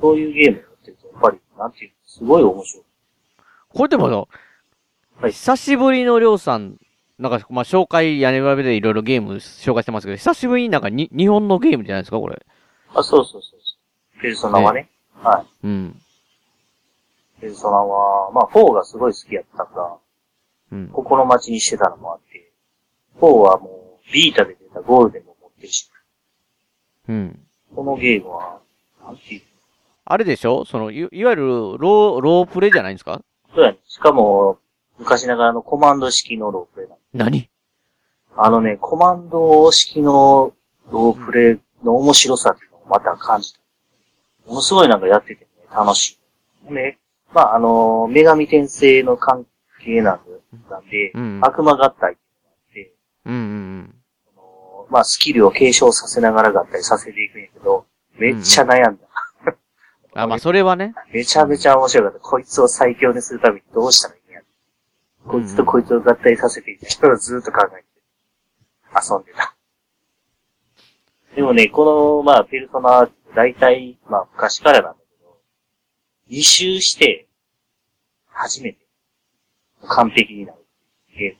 [0.00, 2.84] そういうゲームやってると、やっぱり、なんていうの、すごい面白い。
[3.68, 4.28] これでも、
[5.20, 6.76] はい久しぶりのりょうさん、
[7.18, 12.44] なんか、まあ、紹介、屋根裏でいろいろゲーム紹介してますけど、久しぶりになんかに、日本のゲームじゃないですか、これ。
[12.94, 13.56] あ、そうそうそうそ
[14.18, 14.20] う。
[14.20, 14.90] ペルソナはね。
[15.14, 15.66] はい。
[15.66, 16.02] うん。
[17.40, 19.96] ペルソナは、まあ、4がすごい好きやったから、
[20.72, 20.88] うん。
[20.88, 22.52] 心待ちにしてたのもあって、
[23.20, 25.88] 4はもう、ビータで出たゴールデンも持ってるし、
[27.08, 27.40] うん。
[27.74, 28.60] このゲームは、
[29.04, 29.42] なんていう
[30.06, 30.64] あれでしょ？
[30.66, 31.46] その、いいわゆる、
[31.78, 33.22] ロー、ロープレイじゃないんですか？
[33.54, 33.78] そうやね。
[33.86, 34.58] しかも、
[34.98, 37.50] 昔ながらのコマンド式のロープレイ何？
[38.36, 40.52] あのね、コマンド式の
[40.90, 43.60] ロープレイの面白さっていうのをまた感じた。
[44.46, 46.18] ものすごいなんかやっててね、楽し
[46.68, 46.72] い。
[46.72, 46.98] ね、
[47.32, 49.46] まあ、あの、女神転生の関
[49.84, 50.20] 係なん
[50.90, 52.16] で、うん悪魔合体っ
[52.72, 52.92] てい
[53.26, 53.94] うんうん
[54.90, 57.86] まあ、スキルを継承させながら合体させていくんやけど、
[58.18, 59.02] めっちゃ悩んだ。
[59.46, 59.54] うん。
[60.14, 60.94] あ、まあ、それはね。
[61.12, 62.18] めちゃめちゃ面白かった。
[62.18, 64.22] こいつを最強にするためにどうしたらいい。
[65.26, 67.86] こいつとこいつを合体させていた人をずっと考えて、
[68.94, 69.54] 遊んでた。
[71.34, 75.38] でもね、この、まあ、ペルソナ、大体、まあ、昔からなんだけど、
[76.30, 77.26] 2周して、
[78.28, 78.86] 初めて、
[79.88, 80.58] 完璧になる
[81.16, 81.36] ゲーム。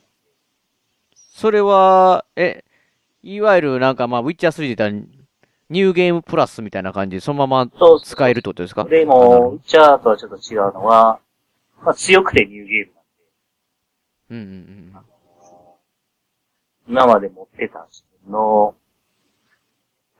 [1.15, 2.63] それは、え、
[3.23, 4.91] いわゆるなんかまあ、ウィッチャー3で言ったら、
[5.69, 11.19] ニューゲームプラスみたいな感じで、そのまま使えるってことですかでも、ウィッチャーとはちょっと違うのは、
[11.83, 13.04] まあ、強くてニューゲームなん
[14.29, 14.95] で、うんうん。
[16.87, 18.75] 今まで持ってた自分の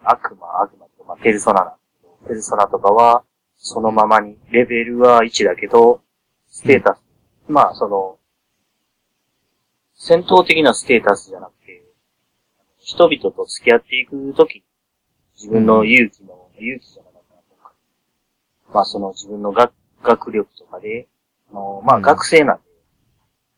[0.04, 3.24] 悪魔、悪魔とか、まあ、ペルソナなんだけど、ペルソナとかは、
[3.58, 6.02] そのままに、レベルは1だけど、
[6.50, 7.04] ステータス、
[7.48, 8.18] まあ、その、
[9.96, 11.84] 戦闘的なステータスじゃなくて、
[12.78, 14.64] 人々と付き合っていくとき、
[15.36, 17.74] 自分の勇気の、勇気じゃなかったなとか、
[18.74, 19.74] まあ、その自分の学
[20.06, 21.08] 学力とかで、
[21.52, 22.02] あのまあ、うん。
[22.04, 22.64] 学生なんで、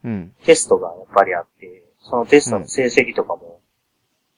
[0.04, 0.12] うん。
[0.12, 0.34] うん。
[0.44, 3.60] テストがやっぱりあって、そのテストの成績とかも、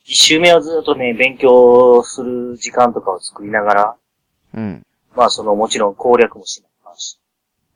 [0.03, 3.95] 一周目はずっとね、勉強する時間とかを作りながら、
[4.55, 4.85] うん。
[5.15, 7.19] まあそのもちろん攻略もしなあかんし、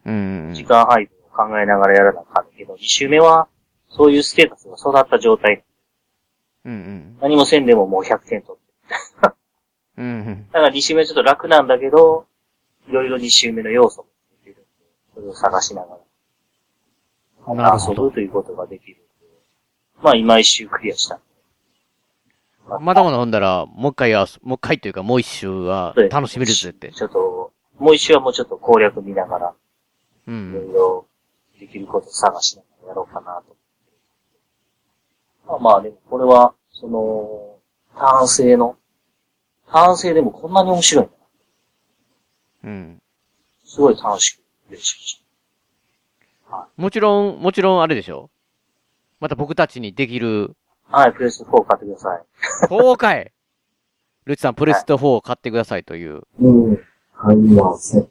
[0.05, 0.53] うんうん。
[0.53, 3.47] 時間配分を考えながらやらなあかんけど、一周目は、
[3.89, 5.63] そういうステータスが育った状態。
[6.65, 7.17] うんうん。
[7.21, 9.33] 何もせんでももう100点取って。
[9.97, 10.47] うんうん。
[10.47, 12.25] だから二周目はちょっと楽なんだけど、
[12.87, 14.07] いろいろ二周目の要素も
[14.45, 14.65] 出てるんで、
[15.13, 15.99] それを探しながら、
[17.47, 18.97] なるほど遊ぶということができる。
[20.01, 21.19] まあ今一周クリアした。
[22.67, 26.91] まだまだほんだら、もう一回や、もう一回というかもう一周は楽しめるぜって。
[26.91, 29.53] ちょっと、もう一周はもうちょっと攻略見ながら、
[30.27, 30.69] ういろん。
[30.69, 31.05] いろ
[31.59, 33.55] できることを探しながらやろうかなと。
[35.45, 37.57] まあまあでもこれは、その、
[37.97, 38.77] 単性の、
[39.69, 41.13] 単性でもこんなに面白いんだ
[42.63, 42.69] な。
[42.69, 43.01] うん。
[43.65, 45.22] すごい楽しくプレイしま
[46.77, 48.29] もちろん、もちろんあれでしょ？
[49.19, 50.55] また僕たちにできる、
[50.89, 52.23] はい、プレス4買ってください。
[52.67, 53.31] 4回
[54.25, 56.23] ルチさん、プレステ4を買ってくださいという。
[56.39, 56.79] うん。
[57.15, 58.03] 買いません。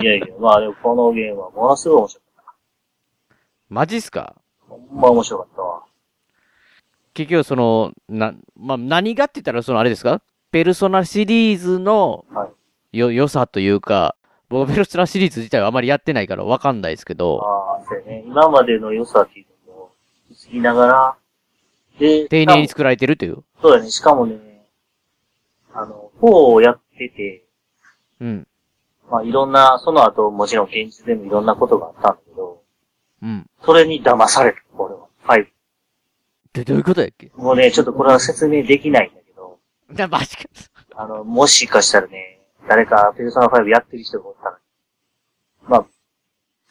[0.00, 2.56] いやいや、まあでもこのゲームはものすごい面白かっ
[3.68, 4.34] マジっすか？
[4.68, 4.68] た。
[4.68, 5.82] ほんま面白かったわ。
[7.14, 10.20] 結局その、な、まあ、何がって言ったらそのあれですか？
[10.50, 12.48] ペルソナシリーズのは
[12.92, 12.98] い。
[12.98, 14.14] よ、良さというか、
[14.48, 18.24] 僕ペルソナシリーズ自体はあまりやってないからわかんないですけど、ああ、そうやね。
[18.26, 19.92] 今までの良さっていうのを
[20.30, 21.16] 引き継ぎながら、
[21.98, 23.42] で、丁寧に作られてるという。
[23.62, 23.90] そうだね。
[23.90, 24.66] しかもね、
[25.72, 27.44] あの、4をやってて、
[28.20, 28.46] うん。
[29.10, 32.62] まあいろんな、その後もちろん現実でもいろんなことがあったんだけど、
[33.22, 33.46] うん。
[33.62, 35.06] それに騙された、俺は。
[35.26, 35.46] 5。
[36.52, 37.30] で、どういうことやっけ？
[37.34, 40.44] もうね、ちょっとこれは説明できないんだけど、な、 マジか。
[40.96, 42.33] あの、もしかしたらね、
[42.68, 44.58] 誰かペルソナ5やってる人がおったら、
[45.68, 45.86] まあ、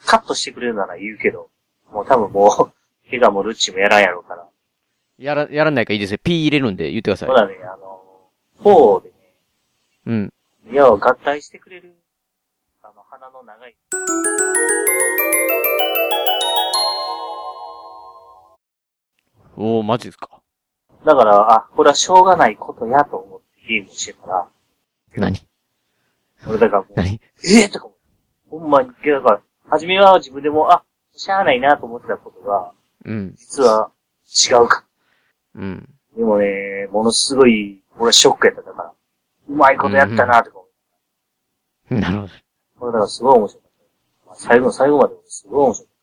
[0.04, 1.50] カットしてくれるなら言うけど、
[1.90, 2.72] もう多分もう、
[3.10, 4.48] ケガもルッチもやらんやろうから。
[5.18, 6.18] やら、やらないからいいですよ。
[6.22, 7.34] P 入れるんで言ってくださいほ。
[7.34, 8.30] らね、あの、
[8.62, 9.14] 4でね、
[10.06, 10.32] うん。
[10.72, 11.94] いや、合体してくれる、
[12.82, 13.76] あの、鼻の長い、
[19.56, 20.28] おー、マジですか。
[21.04, 24.48] だから、あ、これはしょうがないことやと思ってゲームしてたら、
[25.16, 25.38] 何？
[26.46, 27.20] 俺だからもう、何？
[27.44, 27.88] ええとか
[28.50, 30.84] ほんまに、だから、初めは自分でも、あ、
[31.16, 32.72] しゃあないなと思ってたことが、
[33.04, 33.34] うん。
[33.36, 33.90] 実は
[34.48, 34.84] 違うか。
[35.54, 35.88] うん。
[36.16, 38.92] でもね、ものすごい、俺はショックやっただから、
[39.48, 40.68] うまいことやったなとか思っ
[41.88, 42.32] て、なるほど。
[42.78, 43.70] これだからすごい面白かっ
[44.24, 44.26] た。
[44.26, 45.94] まあ最後の最後まですごい面白かっ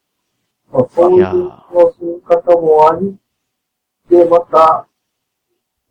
[0.72, 3.18] まあ、そういう楽しみ方もあり、
[4.10, 4.88] で、また、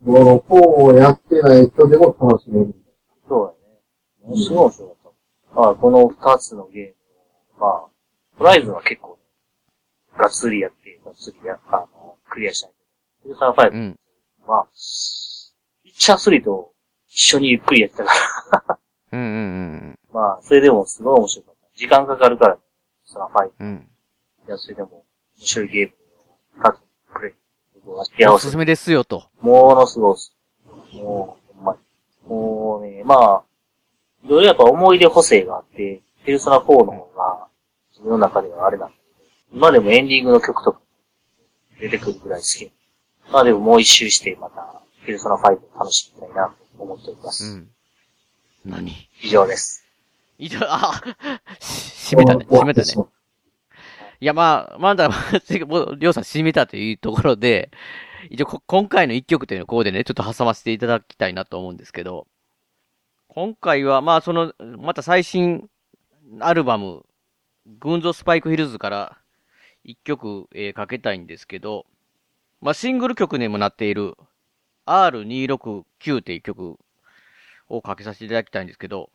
[0.04, 2.72] この4をやってない人でも楽しめる。
[3.24, 3.28] た。
[3.28, 3.59] そうだね。
[4.30, 4.96] ものすごい面白かっ
[5.52, 5.60] た。
[5.60, 7.88] まあ、この二つのゲームを、まあ、
[8.38, 9.18] ホライズンは結構、
[10.16, 12.72] がっつりやって、がっつりや、あの、クリアしたい
[13.22, 13.98] けど、フルサー5、うん。
[14.46, 14.68] まあ、
[15.84, 16.72] ピッチャー3と
[17.08, 18.12] 一緒にゆっくりやってたか
[18.68, 18.78] ら、
[19.12, 19.36] うんうんう
[19.88, 21.78] んまあ、それでもすごい面白かった。
[21.78, 22.58] 時間かかるから、
[23.04, 23.50] その5。
[23.58, 23.66] うん。
[23.66, 23.88] うん。
[24.46, 25.04] いや、それでも、
[25.38, 27.34] 面白いゲームを、かつ、くれ。
[27.84, 28.56] 僕は幸せおすす。
[28.56, 29.24] めですよと。
[29.40, 30.36] ものすごいっす。
[30.94, 31.78] もう、ほんまに。
[32.28, 33.44] もうね、まあ、
[34.24, 37.46] いろいろやっぱ思い出補正があって、ペルソナ4の方が、
[37.92, 40.80] 自分の中ではあれなんだけど、今でもエンディングの曲とか
[41.80, 42.72] 出てくるくらい好き。
[43.32, 47.44] まあでももう一周して、また、ペルソナ5を楽しみたいなと思っております。
[47.44, 47.68] うん。
[48.64, 48.92] 何？
[49.22, 49.84] 以上です。
[50.38, 51.02] 以上、 あ、
[51.60, 52.44] し閉めたね。
[52.44, 52.86] 閉めたね。
[54.22, 55.08] いや、まあ、まだ、
[55.66, 57.70] もう、りょうさん閉めたというところで、
[58.28, 62.26] 一応こ、今回の一曲というのをここでね、ちょっと挟ませていただきたいなと思うんですけど、
[63.32, 65.70] 今回は、まあ、その、また最新
[66.40, 67.06] アルバム、
[67.64, 69.18] 群像スパイクヒルズから
[69.84, 71.86] 一曲、えーかけたいんですけど、
[72.60, 74.16] まあ、シングル曲にもなっている
[74.86, 76.76] R269 っていう曲
[77.68, 79.10] をかけさせていただきたいんですけど、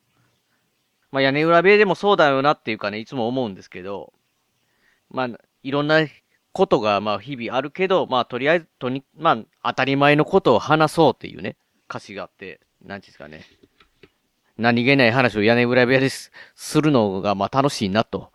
[1.11, 4.13] まあ、屋根裏部屋でもそうだよなっていうかね、いつも思うんですけど、
[5.09, 5.29] まあ、
[5.61, 6.07] いろんな
[6.53, 11.57] ことが、まあ、日々あるけど、まあ、とりあえず、とに、まあ、当たり前のことを話そうっていうね、
[11.89, 13.43] 歌詞があって、なんていうんですかね。
[14.57, 18.31] 何気ない話を屋根裏部屋です、するのが、まあ、楽しいなと、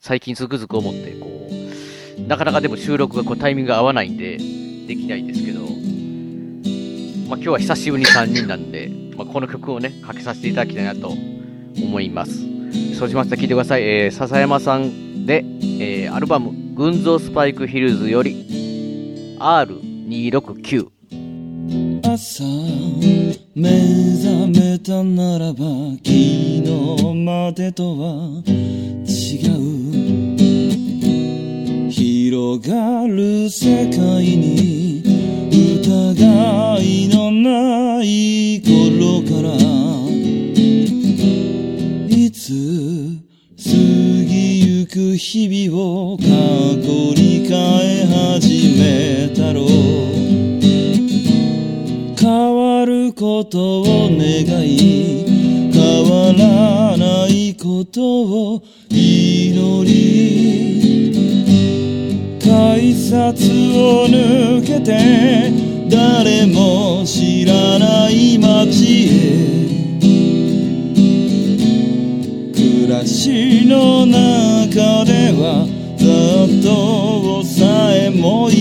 [0.00, 1.48] 最近つくづく思って、こ
[2.18, 4.38] う、なかなかでも収録がこうタイミングが合わないんで、
[4.86, 12.32] できないんですけど、まあ、今日は久しぶりに3人なんで、まあ、この曲をね、かけさせていただきたいなと思います。
[12.98, 13.82] そうしましたら聞いてください。
[13.82, 15.44] えー、笹山さんで、
[15.80, 20.97] えー、アルバム、群像スパイクヒルズより、R269。
[22.02, 22.44] 朝
[23.54, 23.68] 目
[24.22, 25.66] 覚めたならば
[26.04, 26.64] 昨日
[27.14, 29.10] までとは違
[29.48, 29.58] う。
[31.90, 35.02] 広がる世界に
[35.80, 39.48] 疑いのない頃から。
[42.08, 42.52] いつ
[43.56, 46.28] 過ぎゆく日々を過去
[47.14, 47.52] に変
[48.00, 50.17] え始めたろう。
[52.28, 54.20] 変わることを願
[54.62, 55.24] い
[55.72, 59.54] 変わらないことを祈
[59.86, 61.08] り
[62.38, 63.40] 改札
[63.74, 65.50] を抜けて
[65.88, 69.08] 誰も知らない街へ。
[72.52, 76.06] 暮らしの中では雑
[76.60, 78.57] 踏さえも愛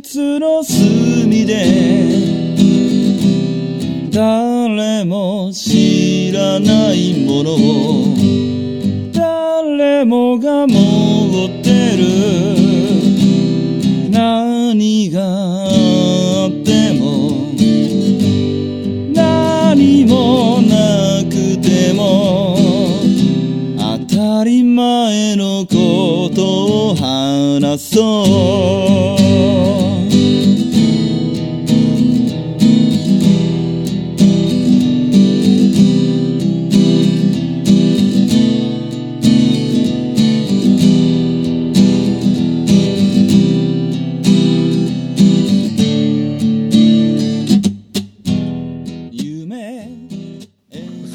[0.00, 1.64] 室の隅で
[4.12, 8.14] 誰も知らないものを
[9.12, 12.04] 誰もが持ってる
[14.10, 17.52] 何があっても
[19.12, 22.56] 何もなくても
[23.76, 28.87] 当たり前のことを話そう。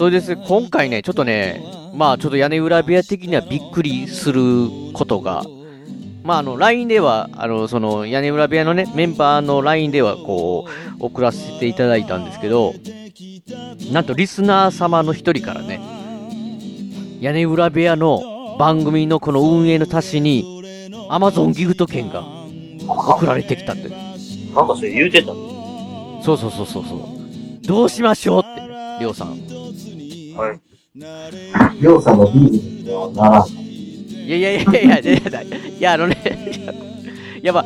[0.03, 1.63] それです、今回ね、ちょっとね、
[1.95, 4.43] まあちょっと屋根裏部屋的にはびっくりする
[4.91, 5.43] ことが、
[6.23, 10.65] まああの、LINE では、あの、その屋根裏部屋のね、メンバーの LINE ではこ
[10.99, 12.73] う、送らせていただいたんですけど、
[13.93, 15.79] なんとリスナー様の一人からね、
[17.21, 20.43] 屋根裏部屋の番組のこの運営の足しに、
[21.09, 22.25] Amazon ギフト券が
[22.89, 23.87] 送られてきたって。
[23.87, 27.65] なんかそれ言うてたそうそうそうそうそう。
[27.65, 29.52] どうしましょうって、りょうさん。
[30.35, 30.59] はい。
[31.81, 33.47] りょうさんのビールにはならん。
[33.47, 36.17] いやいやいやいやいやいや、いや、あのね、
[37.41, 37.65] いや、まあ、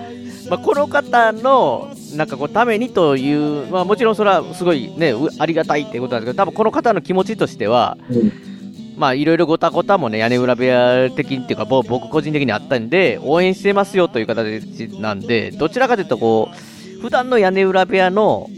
[0.49, 8.31] まあ、この方の、なんかこう、ためにという、まあもちろんそれはすごいね、うありがたいってことなんですけど、多分この方の気持ちとしては、うん。
[8.97, 18.49] まあいろいろごたごたもね、屋根裏部屋的にっていうか、ぼ僕個人的にあったんで、応援してますよという形なんで、どちらかというとこう、普段の屋根裏部屋の、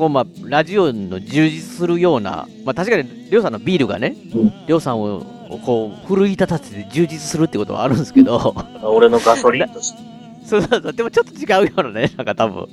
[0.00, 5.26] こうまあ、ラジオの充実するような、まあ確かに、りょうさんのビールがね、うんりょうさんを、
[5.66, 9.98] こう、奮い立たせて充実するってことはあるんですけど、俺のガソリンとして。
[10.46, 12.66] そうそうそう、でもちょっと違うようなね、 なんか多分。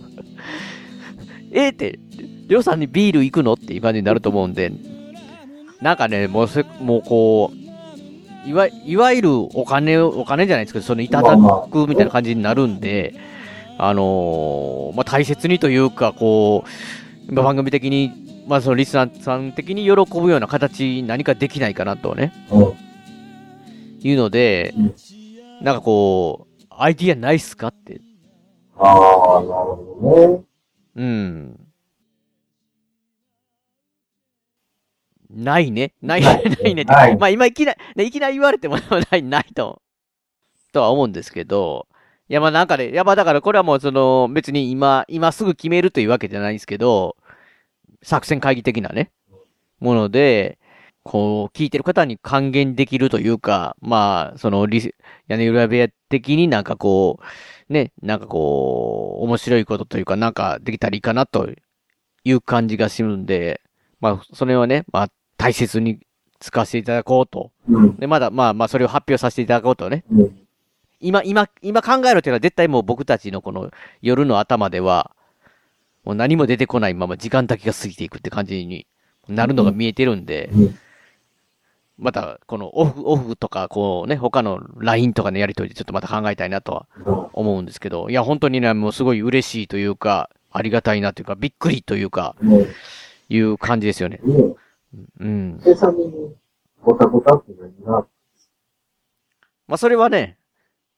[1.52, 2.00] えーって、
[2.48, 4.72] りょうさんにビール行くのっていう感じになると思うんで、
[5.82, 7.52] なんかね、もうせ、もうこ
[8.46, 11.36] う、いわ、いわゆるお金を、お金じゃないですけど、そのいただ
[11.70, 13.16] くみたいな感じになるんで、
[13.78, 22.74] あのーまあ、大切にというか、こう、まあ番組的に、まあ、そのリスナーさん的に喜ぶような形、何かできないかなとね、うん。
[24.02, 24.96] いうのでうん、
[25.62, 28.00] なんかこう、アイディアないっすかって
[28.78, 30.44] ああ、なるほどね。
[30.96, 31.60] うん。
[35.30, 35.94] ないね。
[36.02, 38.78] ない、ないね ないまあ今いきなり、ね、いきなり言われても
[39.12, 39.82] ない、ないと、
[40.72, 41.88] とは思うんですけど、
[42.30, 47.16] いやまあなんかね、いやまあだからこれはもうその別に今、今すぐ決めるというわけじゃないんですけど、
[48.04, 49.12] 作戦会議的なね、
[49.80, 50.60] もので、
[51.08, 54.94] こう、聞いてる方に還元できるというか、まあ、そのリス、
[55.30, 57.20] 屋根裏部屋的になんかこ
[57.70, 61.50] う、ね、なんかこう、面白いことというか、なんかできたらいいかなと
[62.26, 63.62] いう感じがするんで、
[64.02, 65.08] まあ、それはね、まあ、
[65.38, 66.00] 大切に
[66.40, 67.52] 使わせていただこうと。
[67.70, 67.96] うん。
[67.96, 70.04] で、まだ、まあまあ、それを発表させていただこうとね。
[71.02, 71.08] うん。
[71.08, 73.72] 今、今、今考えろっていうのは絶対もう僕たちのこの
[74.02, 75.12] 夜の頭では、
[76.04, 78.88] もう何も出てこないまま時間だけが過ぎていくって感じに
[79.28, 80.76] なるのが見えてるんで、うん。
[81.98, 87.28] また、このオフ、オフとか、こうね、他の LINE とかのやりとりでちょっとまた考えたいなとはうん。
[87.34, 92.68] 思うんですけど、いや、本当にね、もうすごい嬉しいというか、ありがたいなというか、びっくりというか、ね
[93.30, 94.20] いう感じですよね。
[94.24, 94.56] ね
[95.20, 95.62] うん。
[95.66, 96.14] え、さんに、
[96.82, 98.06] ごたごたって何が、
[99.68, 100.37] まあ、それはね、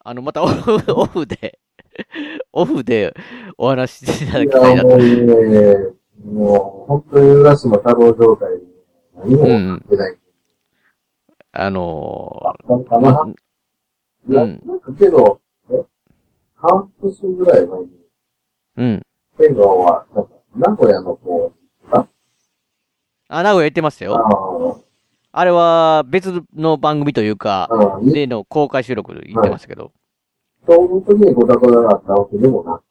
[0.10, 1.60] あの、またオフ、 オフで、
[2.52, 3.14] オフで
[3.60, 4.90] お話ししていただいきたいや、なと。
[4.90, 5.76] もうね、
[6.26, 8.64] もう、本当に浦島太郎状態で、
[9.18, 10.18] 何もうん買ってない。
[11.52, 13.34] あのあのかー、な、ま
[14.30, 15.84] いや、うんなんかけど、え？
[16.56, 17.88] 半年ぐらい前に、
[18.78, 19.02] うん。
[19.38, 21.54] 天川は、なんか、名古屋のこ
[23.28, 24.80] あ、名古屋行ってましたう、よ。
[25.32, 29.92] ああれは別の番組というかあ、、ああ、例の公開収録で行ってましたけど。
[30.66, 32.84] その時にごたごたがあったわけでもなく。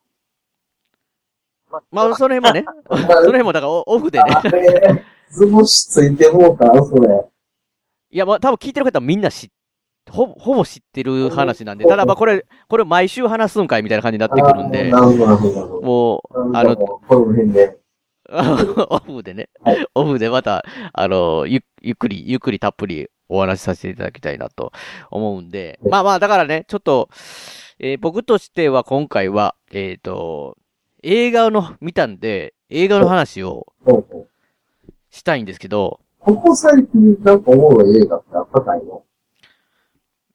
[1.90, 4.24] まあ、その辺もね、 その辺もだからオオフでね。
[4.30, 7.26] あれ、図星ついてもうたそれ。
[8.10, 9.50] いや、まあ、多分聞いてる方はみんな知っ
[10.10, 14.90] ほぼ、ほぼ知ってる話なんで、ただまあこれ、これ毎週話すんかいみたいな感じになってくるんで。
[14.90, 17.76] もう、あの、あの、この辺で。
[18.90, 20.62] オフでねはい、オフでまた、
[20.92, 24.72] あの、ゆゆっくり、ゆっくりたっぷりお話しさせていただきたいなと
[25.10, 27.08] 思うんで、まあまあ、だからね、ちょっと、
[27.78, 30.56] えー僕としては今回は、えっ、と、
[31.02, 33.72] 映画の見たんで、映画の話を。
[35.10, 39.02] したいんですけど、ここ最近なんかおもろい映画ってあったかいの？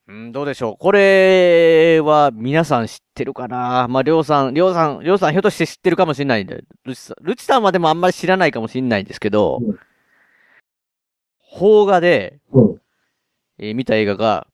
[0.07, 0.77] うん、どうでしょう。
[0.77, 3.87] これは皆さん知ってるかな？
[3.87, 9.79] まあ、りょうさん、りょうさん、りょうさんひょっとして知ってるかもしれないんで、ルチさん、ルチさんはでもあんまり知らないかもしれないんですけど、うん。
[11.55, 12.81] 邦画で、うん。
[13.59, 14.47] えー見た映画が、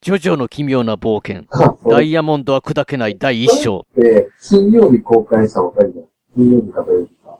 [0.00, 1.44] ジョジョの奇妙な冒険、
[1.88, 3.86] ダイヤモンドは砕けない第一章。
[3.92, 6.00] って、金曜日公開したばかりだ。
[6.34, 7.38] 金曜日か土曜日か。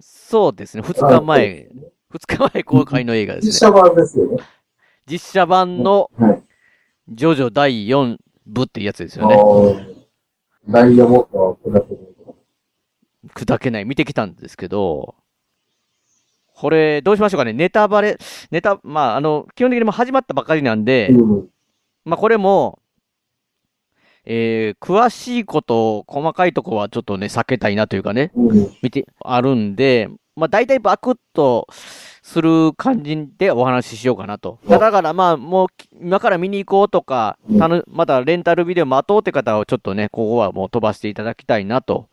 [0.00, 1.68] そうですね、二日前、
[2.10, 3.50] 二日前公開の映画ですね。
[3.52, 4.36] 実写版ですよね。
[5.06, 6.42] 実写版のはい。
[7.08, 8.16] ジョジョ第4
[8.46, 9.34] 部っていうやつですよね。
[9.34, 9.92] あー
[10.68, 12.38] ダイヤモンドは下ってるとか。
[13.34, 15.14] 砕けない、見てきたんですけど、
[16.62, 17.52] これ、どうしましょうかね。
[17.52, 18.18] ネタバレ、
[18.52, 21.48] ネタ、まあ、あの、基本的にも始まったばかりなんで、うん。
[22.04, 22.78] まあ、これも、
[24.24, 28.76] えー、詳しいこと、細かいとこはちょっとね、避けたいなというかね、うん。
[28.80, 31.66] 見て、あるんで、まあ大体バクッと
[32.22, 34.60] する感じでお話ししようかなと。
[34.66, 35.68] だからまあもう
[36.00, 42.08] 今から見に行こうとか、たのまたレンタルビデオ待とうって方はちょっとね、ここはもう飛ばしていただきたいなと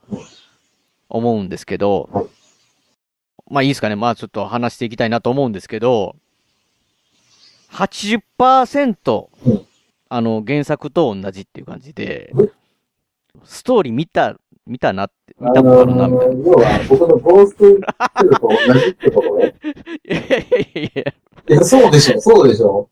[1.07, 2.29] 思うんですけど、
[3.49, 3.95] まあいいですかね。
[3.95, 6.15] まあちょっと話していきたいなと思うんですけど、
[7.71, 9.65] 80%うん、
[10.09, 12.31] あの原作と同じっていう感じで、
[13.43, 16.33] ストーリー見た、見たなって、見たことあるな、みたいな。
[16.45, 17.65] 要は、僕のゴースト
[18.39, 19.55] と同じってことね。
[20.05, 22.89] いやいやいやいやそうでしょ、そうでしょ。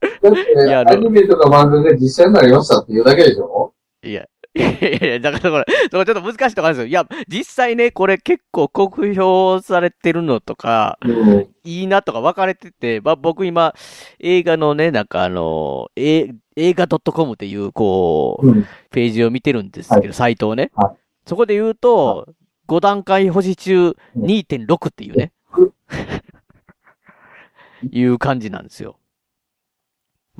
[0.00, 3.72] だって、やアニメとか漫画が実写になりましたっていうだけでしょ？
[4.02, 6.86] いや、いやいや、だからこれ、ちょっと難しいとこあるんですよ。
[6.86, 11.48] いや、実際ね、これ結構酷評されてるのとか、うん。
[11.62, 13.74] いいなとか分かれてて、まあ、僕今、
[14.18, 18.66] 映画のね、なんかあの、え映画 .com っていう、こう、うん。
[18.90, 20.70] ページを見てるんですけど、はサイトをね。
[20.74, 22.34] はいそこで言うと、
[22.66, 25.32] 5段階星中2.6っていうね。
[27.90, 28.99] いう感じなんですよ。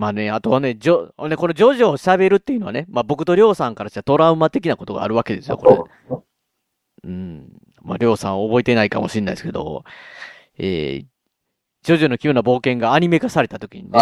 [0.01, 5.77] まあね、あとはね、ジョ、ね、このジョジョを喋るっていうのはね、まあ僕とりょうさんからしたらトラウマ的なことがあるわけですよ、これ。
[6.09, 6.23] そう
[7.05, 7.53] うん。
[7.83, 9.85] まあ、りょうさん覚えてないかもしれないですけど、
[10.57, 11.05] えー、
[11.83, 13.99] ジョジョの奇妙な冒険がアニメ化された時にね。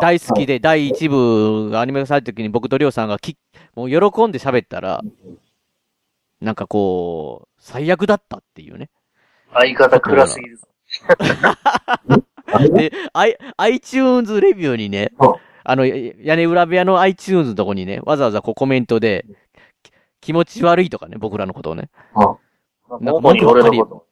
[0.00, 3.36] 大好きで第一部がアニメ化された時に僕とりょうさんがき、
[3.74, 3.96] もう喜
[4.28, 5.02] んで喋ったら、
[6.40, 8.88] なんかこう、最悪だったっていうね。
[9.52, 10.58] 相方暗すぎる
[12.72, 15.34] で、I、iTunes レビューにねうん、
[15.64, 19.26] あの、や屋根裏部屋の iTunes のとこにね、わざわざこうコメントで、
[19.82, 19.90] き
[20.20, 22.36] 気持ち悪いとかね、僕らのことをね、あ
[23.00, 24.06] なんか主に俺のこと？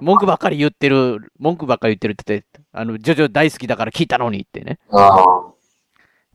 [0.00, 4.78] 文句ばっかり言ってる、文句ばっかり言ってるって言って、あの、ジョジョ大好きだから聞いたのにってね。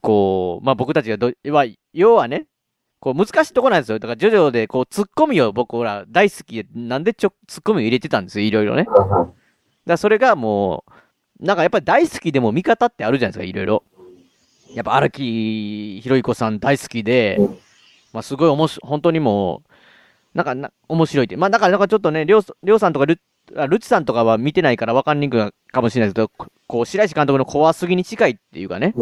[0.02, 2.48] こう、まあ僕たちがど、まあ、要はね、
[3.00, 4.00] こう難しいとこなんですよ。
[4.00, 8.88] だからジョジョでこうツッコミを僕ら大好きで、なんでちょ、ツッコミを入れてたんですよ、いろいろね。
[9.86, 10.92] だそれがもう、
[11.40, 13.84] なんかやっぱり大好きでも見方ってあるじゃないですか、いろいろ。
[14.74, 17.40] やっぱ荒木博彦さん大好きで、
[18.14, 21.38] まあすごいおもし、本当にもう、なんかな、面白いって。
[21.38, 23.20] まあだからなんかちょっとね、りょう、りょうさんとかル
[23.70, 28.94] ルチさんとかは見てないからわかんにくいかもしれないですけど、こう、白石監督の怖すぎに近いっていうかね、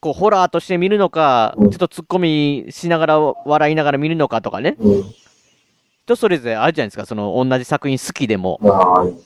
[0.00, 4.76] こう、ホラーとして見るのか、ちょっと突っ込みしながら、笑いながら見るのかとかね、
[6.10, 8.58] 人それぞれあるじゃないですか、その、同じ作品好きでも。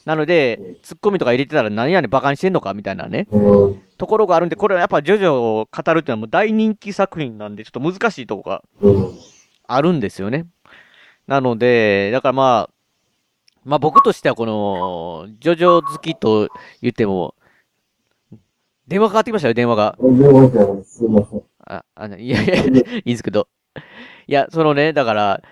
[0.05, 3.83] なので、突っ込みとか入れてたら何やねんバカにしてんのかみたいなね、うん。
[3.97, 9.11] ところがあるんで、これはやっぱジョジョを語るっていうのはもう大人気作品なんで、ちょっと難しいとこがうん。
[9.67, 10.47] あるんですよね。
[11.27, 12.75] なので、だからまあ、
[13.65, 16.49] まあ僕としてはこの、ジョジョ好きと
[16.83, 17.35] 言っても、
[18.87, 19.97] 電話かかってきましたよ、電話が。
[19.99, 21.43] 電話すいません。
[21.67, 22.73] あ、あの、いやいや、いいん
[23.05, 23.49] ですけど。
[24.27, 25.43] いや、そのね、だから、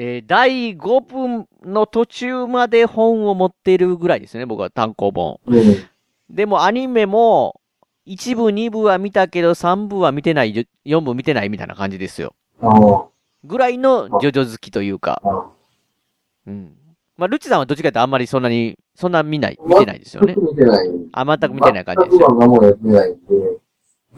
[0.00, 5.40] えー第5分の途中まで本を持っているぐらいですね、僕は単行本。
[5.44, 5.76] うん。
[6.30, 7.60] でもアニメも、
[8.06, 12.32] 1部、2部は見たけど、3部は見てない、4部見てないみたいな感じですよ。
[13.42, 15.20] ぐらいのジョジョ好きというか。
[15.24, 15.46] あ
[16.46, 16.76] うん。
[17.16, 20.46] まあ、ルチさんはどっちかというとあんまりそんなに、そんな見ない、見てないですよね全。
[20.46, 20.88] く見てない。
[21.10, 22.28] あ、全く見てない感じですよ。
[22.28, 23.18] 全く漫画もやってないんで、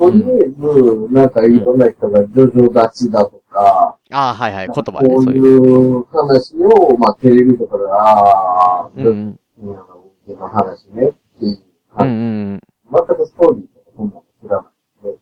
[0.01, 5.43] とりあえず、なんかいろんな人がジョジョ立ちだとか、ああ、はいはい、言葉こで、そうういう。
[5.69, 9.41] いう話を、まあテレビとかで、ああ、うんうん。
[9.67, 9.97] なんか
[10.27, 12.15] 僕の話ね、っていううんう感じ。
[12.15, 12.61] ん
[12.93, 15.15] 全くストーリーとかそんなの知らない。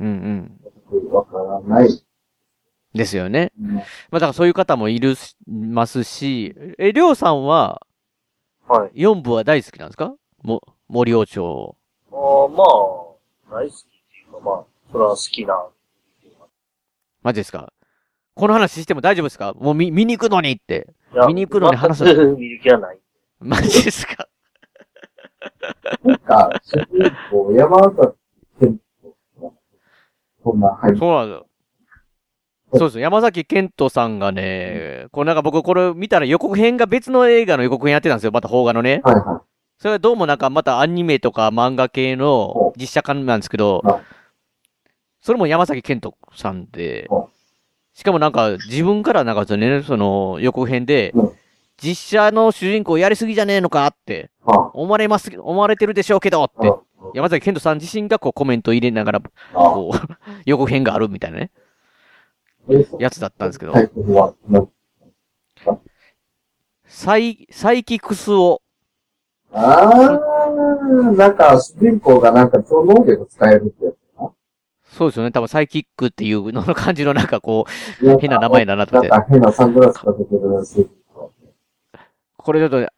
[0.00, 0.06] うん。
[0.06, 0.60] うん
[1.12, 2.04] わからない。
[2.92, 3.52] ですよね。
[3.60, 7.82] うんまあ、だからそういう方もいるし、ますし、え、りょうさんは、
[8.68, 9.02] はい。
[9.02, 10.14] 4部は大好きなんですか？
[10.42, 11.76] も、森王朝。
[12.12, 13.84] あーまあ、大好き
[14.44, 15.66] まあ、それは好きな。
[17.22, 17.72] マジですか？
[18.34, 19.54] この話しても大丈夫ですか？
[19.54, 20.86] もう見、見に行くのにって。
[21.26, 22.98] 見に行くのに話す見る気はない。
[23.40, 24.28] マジですか？
[26.02, 27.96] なんか、主人公、山崎
[28.60, 28.80] 健
[29.40, 29.54] 人
[30.42, 31.46] そんなそうなんですよ。
[32.74, 33.02] そうですよ。
[33.02, 38.32] 山崎健人さんがね、これなんか僕これ見たら予告編が別の映画の予告編やってたんですよ。
[38.32, 39.00] また邦画のね。
[39.04, 39.42] はいは
[39.78, 44.02] それはどうもなんかまたアニメとか漫画系のほ実写化なんですけどはい、
[45.24, 47.30] それも山崎健人さんでほ、
[47.94, 51.32] しかもなんか自分からなんかそのね、その予告編でうん、
[51.82, 54.30] 実写の主人公やりすぎじゃねえのかって、
[54.74, 56.76] 思われます、思われてるでしょうけどっあ、てあ、
[57.14, 59.22] 山崎健人さん自身がこうコメント入れながら、
[59.54, 59.96] あ、こう、
[60.44, 61.50] 予告編があるみたいなね、
[62.68, 62.86] え。
[62.98, 63.72] やつだったんですけど。
[66.84, 68.60] サイ、サイキクスを、
[69.52, 73.94] あー、なんか、主人公がなんか超能力使えるってやつ。
[73.94, 74.03] か
[74.94, 75.32] そうですよね。
[75.32, 77.66] 多分サイキックっていうのの感じのなんかこ
[78.00, 78.16] う、な。
[78.18, 81.32] 変な名前だなと思ってなんか変なサングラスかけてる主人公。
[82.36, 82.88] これちょっと、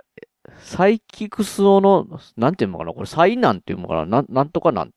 [0.59, 4.95] サイキクスオの、なんていうのかなこれ、サイなんていうのかななん、なんとかなんて。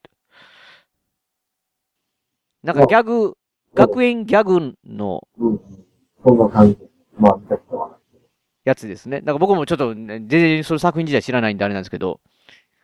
[2.63, 3.37] なんかギャグ、
[3.73, 5.59] 学園ギャグのうん。
[6.21, 6.77] そんな感じ。
[7.17, 7.99] まあ、見たことはない。
[8.65, 9.21] やつですね。
[9.21, 12.19] だから僕もちょっと、ね、全然その作品自体知らないんであれなんですけど、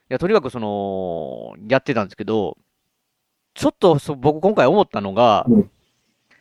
[0.10, 2.58] いや、とにかくその、やってたんですけど、
[3.56, 5.72] ちょっとそ僕今回思ったのが、うん。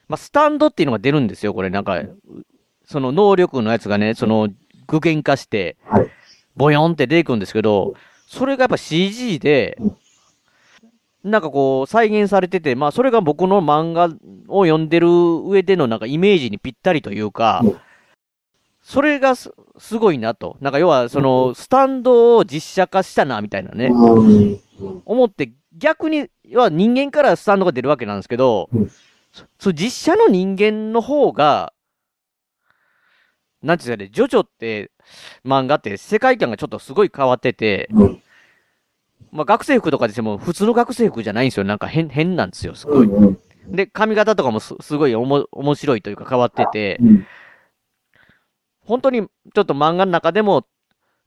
[0.08, 1.70] まあ、スタンドっていうのが出るんですよ、これ。
[1.70, 2.02] なんか、
[2.84, 4.50] その能力のやつがね、その、
[4.86, 6.10] 具現化してはい、
[6.56, 7.94] ボヨンって出てくるんですけど、
[8.26, 9.78] それがやっぱ CG で、
[11.22, 14.14] なんかこう、再現されてて、まあ、それが僕の漫画
[14.48, 17.76] を読んでる上でのなんかイメージにぴったりというかうん、
[18.82, 20.58] それがすすごいなと。
[20.60, 23.86] なんか要は、その、スタンドを実写化したな、みたいなね。
[23.86, 24.60] うん。
[25.06, 28.90] 思って、逆に、要は人間からスタンドが出るわけなんですけど、うん
[29.58, 31.72] そ実写の人間の方が、
[33.62, 34.92] なんていうんですかね、ジョジョって
[35.44, 38.22] 漫画って世界観がちょっとすごい変わってて、うん。
[39.32, 41.64] まあ学生服とかでしても普通の学生服じゃないんですよ。
[41.64, 43.06] なんか変、変なんですよ、すごい。
[43.06, 43.38] うん。
[43.68, 47.26] で、髪型とかもすすごいおも面白いというか変わってて、うん。
[48.82, 50.66] 本当にちょっと漫画の中でも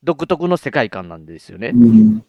[0.03, 1.72] 独特の世界観なんですよね。
[1.74, 2.24] うん。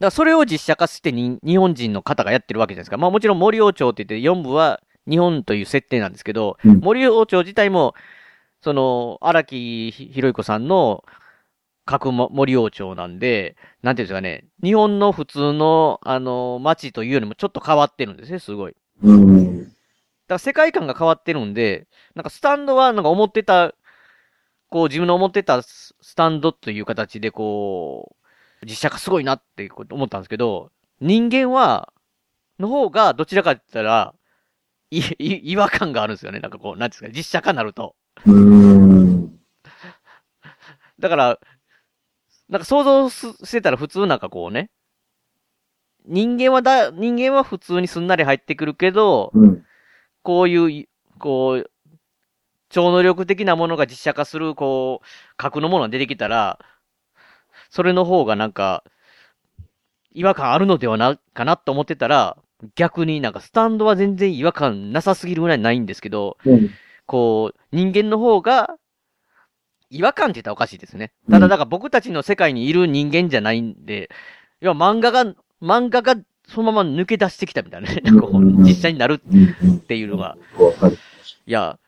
[0.00, 2.98] だからそれを実写化してに日本人の方がやってるわけじゃないですか。
[2.98, 7.94] まあもちろん森王朝って言って4部は日本という設定なんですけど、うん森王朝自体も、
[8.60, 11.04] その、荒木ひろ彦さんの
[11.84, 18.76] 各も森王朝なんで、なんていうんですかね、日本の普通の、あの、街というよりもちょっと変わってるんですね、すごい。
[19.02, 19.64] うん。
[19.64, 19.74] だか
[20.28, 23.74] ら世界観が変わってるんで、なんかスタンドはなんか思ってた、
[24.68, 28.17] こう自分の思ってたススタンドという形でこう、
[28.64, 31.92] 実写化すごいなって思ったんですけど、人間は、
[32.58, 34.14] の方がどちらかって言ったら、
[34.90, 36.40] い、 い、違和感があるんですよね。
[36.40, 37.94] なんかこう、なんですか、実写化になると。
[38.26, 39.38] うん。
[40.98, 41.38] だから、
[42.48, 44.70] なんか想像すしてたら普通なんかこうね、
[46.06, 49.64] 人間はだ、人間は普通にすんなり入ってくるけど、うん。
[50.22, 50.88] こういうい、
[51.18, 51.70] こう、
[52.70, 55.06] 超能力的なものが実写化する、こう、
[55.36, 56.58] 格のものが出てきたら、
[57.70, 58.84] それの方がなんか、
[60.12, 62.36] 違和感あるのではな、かなと思ってたら、
[62.74, 66.70] 逆になんかスタンドは全然違和感なさすぎるぐらいないんですけど、うん。
[67.06, 68.76] こう、人間の方が、
[69.90, 71.12] 違和感って言ったらおかしいですね。
[71.30, 74.10] ただ、だから僕たちの世界にいる人間じゃないんで、
[74.60, 75.24] 要は漫画が、
[75.62, 76.16] 漫画が
[76.46, 78.00] そのまま抜け出してきたみたいなね。
[78.02, 78.16] なん
[78.64, 79.20] 実写になるっ
[79.62, 79.80] うん。
[79.80, 80.36] ていうのが。
[81.46, 81.78] いや、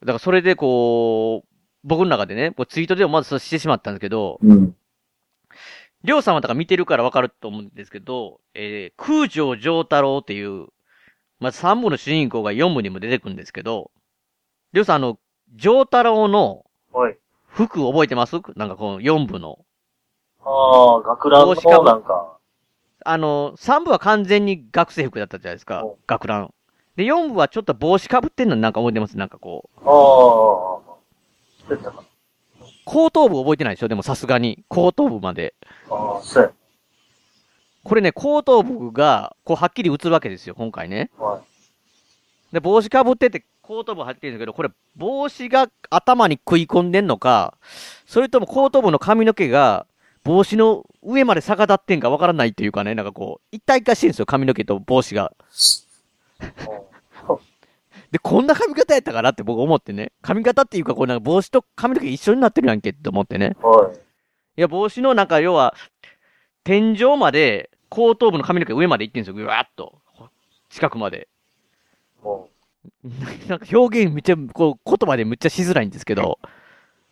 [0.00, 1.53] だからそれでこう、
[1.84, 4.74] 僕の中でね、こうツイートでもまずそうしてしまったんですけど、うん。
[6.02, 10.66] りょうさんはだから見てるからわかると思うんですけど、えー、空城城太郎っていう、
[11.40, 13.90] まず3部の主人公が4部にも出てくるんですけど、
[14.72, 15.18] りょうさんあの、
[15.58, 17.16] 城太郎のはい。
[17.48, 18.36] 服覚えてます？
[18.56, 19.58] なんかこの4部の。
[20.44, 21.54] ああ、学ランの
[21.84, 22.38] なんか、
[23.04, 25.98] あの、3部は完全に学生服だったじゃないですかお。
[26.06, 26.54] 学ラン。
[26.96, 29.16] で、4部はちょっと帽子かぶってんのなんか覚えてます？
[29.16, 29.80] なんかこう。
[29.84, 30.93] ああ、
[32.84, 33.88] 後頭部覚えてないでしょ？
[33.88, 34.64] でもさすがに。
[34.68, 35.54] 後頭部まで。
[35.88, 35.96] な。
[35.96, 36.54] ああ、そう
[37.82, 41.10] これね、後頭部が、こう、はっきり映るわけですよ、今回ね。
[41.18, 41.24] や。
[41.24, 41.42] はい。
[42.54, 47.58] で、帽子かぶってて、後頭部はっきりるんだけど、これ、帽子が頭に食い込んでんのか、
[48.06, 49.86] それとも後頭部の髪の毛が、
[50.22, 55.34] 帽子の上まで逆立ってんかわからないっていうかね、なんかこう、一体化してるんですよ、髪の毛と帽子が。
[58.14, 60.12] で、こんな髪型やったかなって僕思ってね。
[60.22, 63.56] 髪型っていうか、こうなんか帽子と髪の毛一緒になってるやんけって思ってね。
[63.60, 63.96] はい。
[64.56, 65.74] いや、帽子のなんか、要は、
[66.62, 69.98] 天井まで、後頭部の髪の毛上まで行ってんですよ、ぐわーっと。
[70.68, 71.26] 近くまで。
[72.22, 72.48] も
[73.48, 76.38] なんか表現めっちゃ、こう、言葉でめっちゃしづらいんですけど、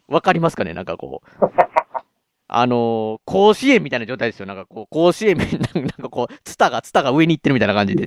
[0.06, 0.72] わかりますかね？
[0.72, 1.46] なんかこう。
[2.46, 4.46] あのー甲子園みたいな状態ですよ。
[4.46, 8.06] なんかこう、甲子園みたいな、なんかこう、ツタが、ツタが上に行ってるみたいな感じで。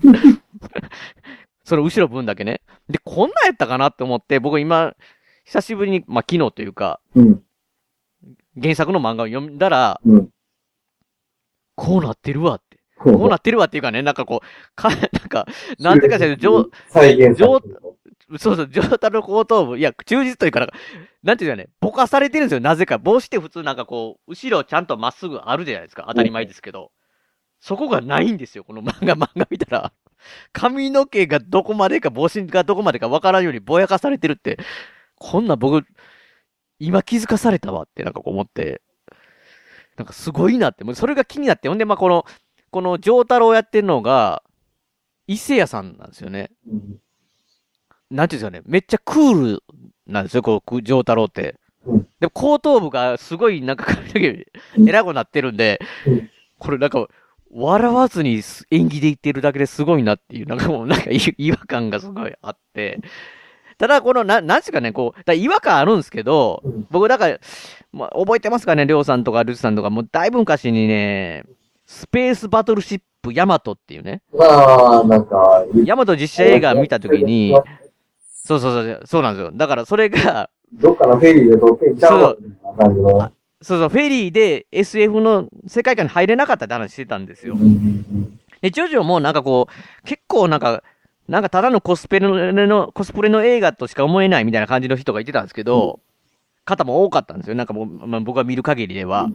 [1.66, 2.62] その後ろ分だけね。
[2.90, 4.96] で、こんなんやったかなって思って、僕今、
[5.44, 7.42] 久しぶりに、まあ、昨日というか、うん。
[8.62, 10.30] 原作の漫画を読んだら、うん。
[11.76, 12.78] こうなってるわって。
[12.98, 14.46] ここうなってるわっていうかね、なんかこう、
[14.76, 15.46] か、なんか、
[15.80, 17.80] なんていうかしら、上、再現されてる
[18.40, 20.76] そうそう、上太の後頭部、いや、忠実というか、なんか
[21.22, 22.98] なんていうかね、ぼかされてるんですよ、なぜか。
[22.98, 26.06] 帽子って普通なんかこう、後ろちゃんとまっすぐあるじゃないですか。
[26.08, 26.92] 当たり前ですけど。
[27.60, 29.94] そこがないんですよ、この漫画、漫画見たら。
[30.54, 34.58] 髪の毛がどこまでか、帽子がどこまでかわからんようにぼやかされてるって、
[35.16, 35.86] こんな僕、
[36.80, 38.82] 今気づかされたわってなんかこう思って、
[39.98, 42.26] なんかすごいなって、もうそれが気になって、ほんで、まあ、この、
[42.72, 44.44] この上太郎やってるのが、
[45.28, 46.52] 伊勢屋さんなんですよね。
[46.68, 47.00] うん
[48.12, 49.64] なんていうんですかね、めっちゃクール
[50.06, 51.56] なんですよ、こう、上太郎って。
[51.86, 54.48] うんでも後頭部がすごいなんか髪の毛
[54.88, 57.08] 偉くなってるんでうん、これなんか、
[57.52, 58.42] 笑わずに
[58.72, 63.00] 演技で言ってるだけですごいなっていう、なんかもうなんか違違和感がすごいあって。
[63.78, 67.40] ただこの、な、なんすかね、こう、だ違和感あるんですけど、うん僕だから、
[67.92, 71.44] まあ、覚えてますかね、りょうさんとかルチさんとか、もうだいぶ昔にね、
[71.86, 74.46] スペースバトルシップヤマトっていうね、ま
[75.02, 77.54] あ、なんか、ヤマト実写映画見たときに、
[78.28, 79.52] そうそうそう、そうなんですよ。
[79.54, 83.32] だからそれが、どっかのフェリーで撮ってんちゃうわみたいな感じの。
[83.66, 87.58] そうそう、フェリーで SF の世界観に入れなかったって話してたんですよ
[88.62, 90.84] で、ジョジョもなんかこう、結構なんか、
[91.28, 96.00] なんかただのコスプレの、コスプレの映画としか思えないみたいな感じの人がいてたんですけど、
[96.64, 97.56] 方も多かったんですよ。
[97.56, 99.30] なんかもう、まあ、僕が見る限りでは。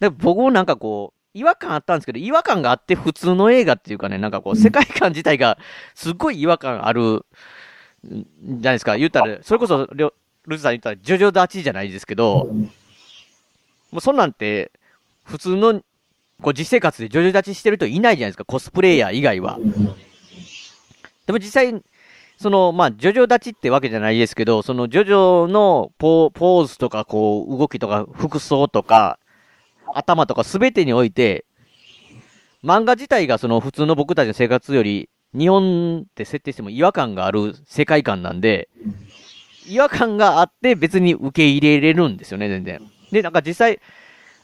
[0.00, 5.58] で、僕もなんかこう、違和感あったんですけど、違和感があって普通の映画っていうかね、なんかこう、世界観自体が
[5.94, 7.26] すっごい違和感ある、
[8.06, 8.96] んじゃないですか。
[8.96, 10.12] 言ったら、それこそ、ル
[10.56, 12.70] ズさん言ったら、ジョジョ立ちじゃないですけど、うん
[13.90, 14.72] もうそんなんて、
[15.24, 15.80] 普通の、
[16.40, 19.58] こう実生活でジョジョ立ちしてる人いないじゃないですか、コスプレイヤー以外は。
[21.26, 21.82] でも実際、
[22.38, 29.18] その、まあ、ジョジョ立ちってわけじゃないですけど、そのジョジョのポーズとか、こう、動きとか、服装とか、
[29.94, 31.44] 頭とかすべてにおいて、
[32.64, 38.68] 漫画自体がその普通の僕たちの生活より、日本って設定しても違和感がある世界観なんで、
[39.66, 42.80] 違和感があって別に受け入れれるんですよね、全然。
[43.12, 43.80] で、なんか実際、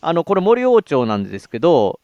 [0.01, 2.01] あの、これ森王朝なんですけど、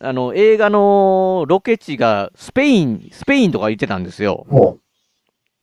[0.00, 4.46] あの、映画のロケ地がスペイン、スペインとか言ってたんですよ。
[4.48, 4.78] も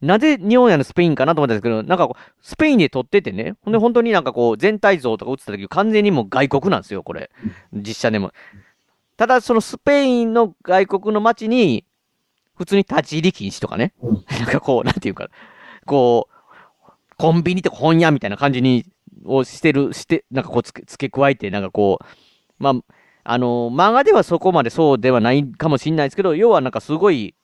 [0.01, 7.31] なぜ日本やのスペインかなと思ったんですけど、なんかこう、スペインで撮っててね、ほんで本当になんかこう、全体像とか映った時完全にもう外国なんですよ、これ。
[7.73, 8.31] 実写でも。
[9.17, 11.85] ただそのスペインの外国の街に、
[12.55, 13.93] 普通に立ち入り禁止とかね。
[14.01, 15.29] うんなんかこう、なんていうか、
[15.85, 16.85] こう、
[17.17, 18.85] コンビニとか本屋みたいな感じに、
[19.25, 22.05] をしてる、して、なんかこう付け、付け加えて、なんかこう、
[22.59, 22.73] まあ、
[23.27, 27.35] あの漫画ではそこまでそうではないかもしれないですけど、要はなんかすごい、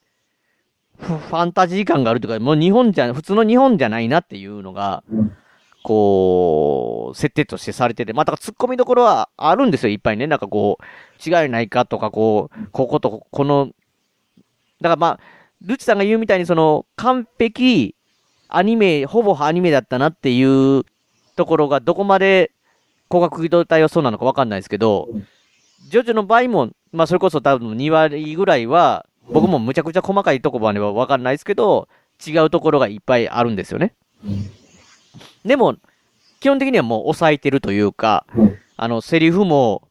[0.99, 5.37] フファンタジー感があるというか、もう日本じゃ、普通の日本じゃないなっていうのが、うん
[5.83, 10.27] こう、設定としてされてて、まあ、だから突っ込みどころはあるんですよ、いっぱいね。
[10.27, 13.69] なんかこう、違いないかとか、こう、こことこ、この、
[14.79, 15.19] だからまあ、
[15.61, 17.95] ルチさんが言うみたいにその、完璧、
[18.47, 20.83] アニメ、ほぼアニメだったなっていう
[21.35, 22.51] ところがどこまで
[23.09, 25.09] 光学機動隊はそうなのかわかんないですけど、
[25.89, 31.87] ジョジョの場合も、まあそれこそ多分2割ぐらいは、僕もむちゃくちゃ細かいところまではわかんないですけど、
[32.25, 33.95] 違うところがいっぱいあるんですよね。
[35.43, 35.75] でも、
[36.39, 38.25] 基本的にはもう抑えてるというか、
[38.77, 39.87] あの、セリフも、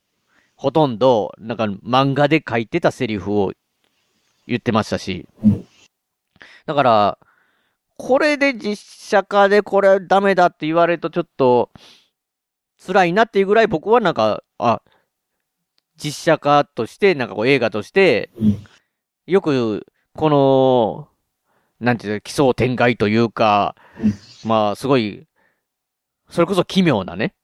[0.57, 3.53] ほとんど、なんか漫画で書いてたセリフを
[4.47, 5.27] 言ってましたし。
[6.67, 7.19] だから、
[8.01, 11.71] これで実写化でこれダメだって言われるとちょっと、
[12.85, 14.81] 辛いなっていうぐらい僕はなんか、あ、
[16.03, 18.65] 実写化として、なんかこう映画として、うん。
[19.27, 21.09] よく、この、
[21.79, 23.77] なんていうの、奇想天外というか、
[24.47, 25.27] まあ、すごい、
[26.31, 27.35] それこそ奇妙なね、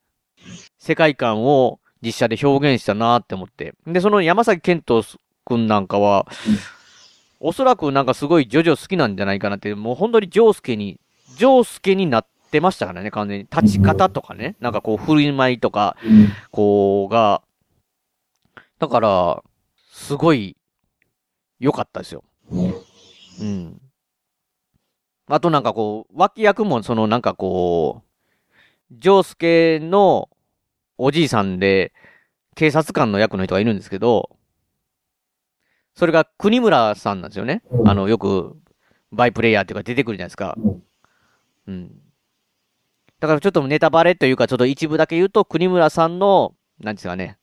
[0.78, 3.74] 世界観を実写で表現したなって思って。
[3.86, 5.04] で、その山崎健人
[5.44, 6.26] くんなんかは、
[7.46, 10.98] おそらくなんかすごいジョジョ好きなんじゃないかなって、もう本当にジョースケに、
[11.36, 13.46] ジョースケになってましたからね、完全に。
[13.48, 17.42] 立ち方とかね、なんかこう振る舞いとか、うんこうが、
[18.80, 19.44] だから、
[19.92, 20.56] すごい
[21.60, 22.24] 良かったですよ。
[22.50, 22.74] うん
[23.40, 23.80] うん。
[25.28, 28.02] あとなんかこう、脇役もそのなんかこ
[28.90, 30.28] う、ジョースケの
[30.98, 31.92] おじいさんで、
[32.56, 34.36] 警察官の役の人がいるんですけど、
[35.96, 37.62] それが国村さんなんですよね。
[37.70, 38.56] うんあの、よく、
[39.12, 40.54] バイプレイヤーっていうか出てくるじゃないですか。
[40.58, 40.82] うん
[41.68, 41.90] うん。
[43.18, 47.38] だからちょっとネタバレというか、ちょっと一部だけ言うと、国村さんの、なんですかね、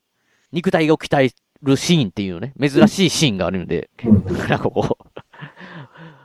[0.51, 1.31] 肉体を鍛え
[1.63, 5.21] るシーンっていうね、珍しいシーンがあるので、うんなんかこう、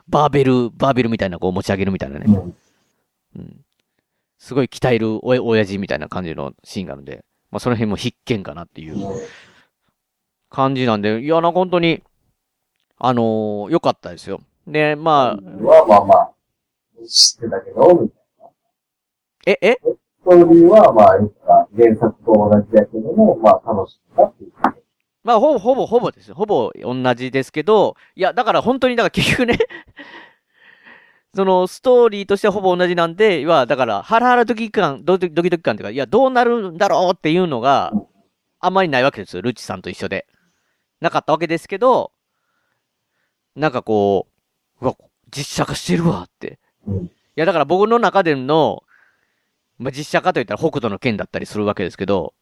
[0.07, 2.55] バーベル、バーベルみたいなこう持ち上げるみたいなね、うん
[3.37, 3.65] うん。
[4.37, 8.95] すごい鍛えるおや親父みたいな感じのシーンがあるんで、まあその辺も必見かなっていう
[10.49, 12.03] 感じなんで、いやな、本当に、
[12.99, 14.41] あのー良かったですよ。
[14.67, 16.31] で、まあ、は、まあまあ、
[17.07, 18.49] 知ってたけど、みたいな。
[19.47, 19.79] え、え？
[19.81, 24.51] ストーリーは、まあ、原作と同じだけども、まあ、楽しかったっていう。
[25.23, 26.35] まあ、ほぼ、ほぼ、ほぼですよ。
[26.35, 29.57] ほぼ同じですけど、いや、だから本当に、だから結局ね、
[31.35, 37.93] その、ストーリーとしてはほぼ同じなんで、は、だから、ハラハラドキ感、ドキドキドキ感っていうか、いや、どうなるんだろうっていうのが、
[38.59, 39.41] あんまりないわけですよ。
[39.41, 40.27] ルチさんと一緒で。
[40.99, 42.11] なかったわけですけど、
[43.55, 44.27] なんかこ
[44.81, 44.95] う、うわ、
[45.35, 46.59] 実写化してるわって。
[46.87, 47.05] うん。
[47.05, 48.83] いや、だから僕の中での、
[49.77, 52.33] まあ、実写化といったら北斗の剣だったりするわけですけど、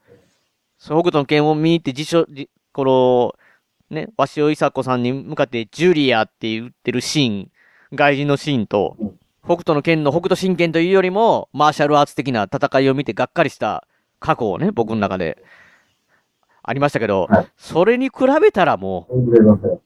[0.78, 3.36] その北斗の剣を見に行って実証、じこの、
[3.90, 7.52] ね、鷲尾いさ子さんに向かってジュリアって言ってるシーン、
[7.94, 8.98] 外人のシーンと、
[9.44, 13.88] 北斗の剣の北斗神拳というよりも、マーシャルアーツ的な戦いを見てがっかりした
[14.20, 15.44] 過去をね、僕の中で、
[16.64, 17.48] ありましたけど、はい。
[17.56, 19.82] それに比べたらもう、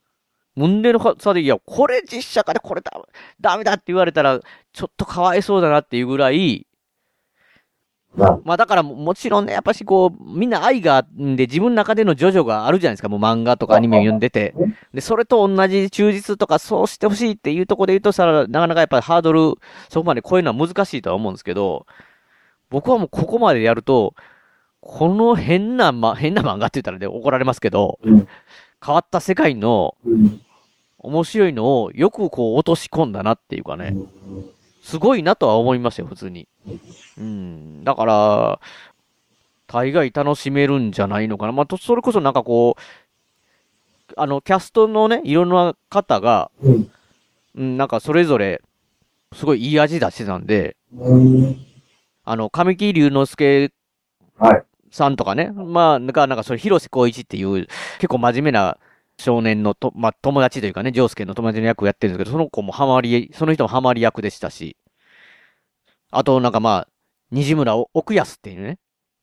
[0.61, 1.13] 全然ません。
[1.13, 2.91] 胸の差で、いや、これ実写化でこれだ、
[3.39, 4.39] ダメだって言われたら、
[4.73, 6.67] ちょっとかわいそうだなっていうぐらい、
[8.13, 14.53] まあ、まあだからももちろんね、やっぱしこう、みんな愛があんで自分の中でのジョジョがあるじゃないですか、もう漫画とかアニメを読んでて。
[14.93, 19.53] で、それと同じ忠実とかそうしてほしいっていうところで言うとしたら、なかなかやっぱりハードル、
[19.89, 21.85] そこまで超えるのは難しいとは思うんですけど、
[22.69, 24.13] 僕はもうここまでやると、
[24.81, 28.27] この変な、ま、変な漫画って言ったらね、怒られますけど、うん
[28.83, 30.41] 変わった世界のうん。
[31.03, 33.95] 面白いのをよくこう落とし込んだなっていうかね、
[34.83, 36.47] すごいなとは思いますよ、普通に。
[37.17, 37.83] うん。
[37.83, 38.59] だから、
[39.67, 41.51] 大概楽しめるんじゃないのかな。
[41.51, 46.91] まあ、と、それこそなんかこう、あの、キャストのね、いろんな方が、うん。
[47.55, 48.61] うん、なんかそれぞれ、
[49.33, 51.57] すごいいい味出してたんで、うん。
[52.23, 53.71] あの、神木隆之介
[54.37, 54.63] はい。
[54.91, 58.77] さんとかね、まあ、なんか、なんかそれ、広瀬光一っていう、結構真面目な
[59.19, 64.77] 少年のと、まあ、友達というかね、ジョースケの友達の役をやってるんですけど、その子もハマり、その人もハマり役でしたし、
[66.11, 66.87] あと、なんかまあ、
[67.31, 68.77] 西村奥安っていうね、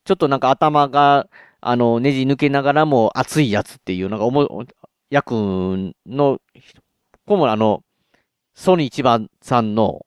[0.04, 1.28] ちょっとなんか頭が、
[1.60, 4.48] あの、ネジ抜けながらも熱いやつっていう、なんか思い、
[5.10, 5.32] 役
[6.06, 6.40] の、
[7.26, 7.82] 子もあの、
[8.54, 10.06] ソニー一番さんの、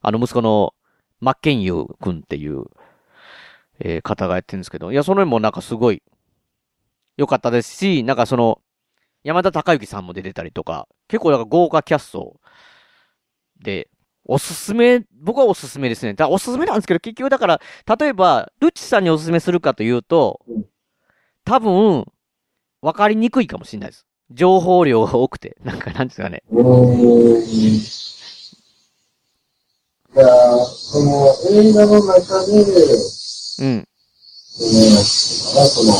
[0.00, 0.74] あの息子の、
[1.20, 2.64] マッケンユー君っていう、
[3.80, 6.02] えー方がやってるんですけど、いや、その辺もなんかすごい
[7.16, 8.60] 良かったですし、なんかその、
[9.22, 12.40] 山田孝之さんも出てたりとか、結構なんか豪華キャスト
[13.62, 13.88] で、
[14.24, 16.14] おすすめ、僕はおすすめですね。
[16.14, 17.60] だおすすめなんですけど、結局だから、
[17.98, 20.64] 例えば、ルッチさんにおすすめするかというとうん、
[21.44, 22.06] 多分、
[22.82, 24.06] わかりにくいかもしれないです。
[24.30, 26.42] 情報量が多くて、 なんかなんですかね。
[26.48, 26.60] そ
[31.04, 32.54] の映画の中で、
[33.60, 33.88] うん。
[34.52, 35.92] その、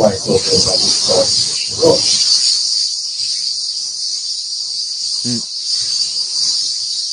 [0.00, 2.30] そう、うまい想定が見つからんです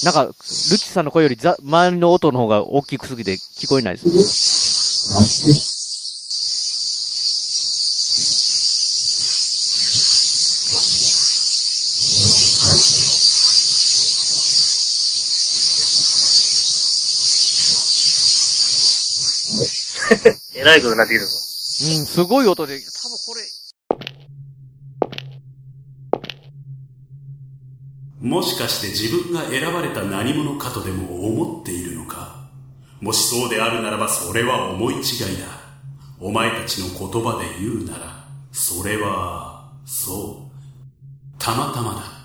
[0.06, 0.34] なんか、ルッ
[0.78, 4.08] チさんの声よりざ周りの音の方が大きくすぎて聞こえないです。
[20.56, 21.47] えらいことになってきたぞ。
[21.80, 23.36] うん、すごい音で、多分こ
[28.22, 32.50] れ、もしかして自分が選ばれた何者かとでも思っているのか？
[33.00, 35.02] もしそうであるならばそれは思い違い
[35.40, 35.46] だ。
[36.20, 40.52] お前たちの言葉で言うなら、それは、そう、
[41.38, 42.17] たまたまだ。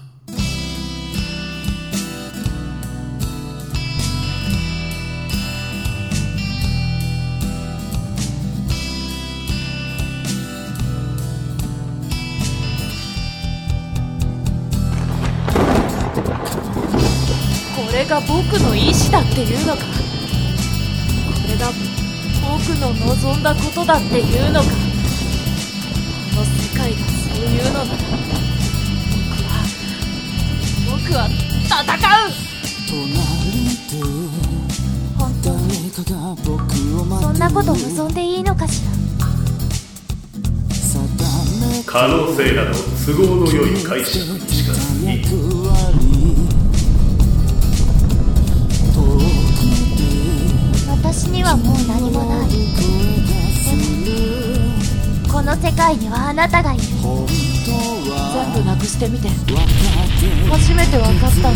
[18.12, 19.84] が僕の意志だっていうのか？
[19.84, 19.88] こ
[21.48, 21.72] れが
[22.42, 24.66] 僕の望んだことだっていうのか？
[24.68, 27.86] この世界がそういうのなら
[29.30, 29.64] 僕は
[30.90, 31.26] 僕は
[31.70, 32.28] 戦う！
[35.18, 36.02] 本当にそ
[37.32, 38.92] んなこと望んでいいのかしら
[41.86, 42.72] 可能性など
[43.06, 45.22] 都合の良い解釈にしかない。
[51.22, 52.50] 私にはもう何もない。
[52.50, 52.56] で
[55.28, 56.82] もこの世界にはあなたがいる。
[56.82, 56.98] 全
[58.52, 59.28] 部なくしてみて。
[60.50, 61.52] 初めて分かったんだ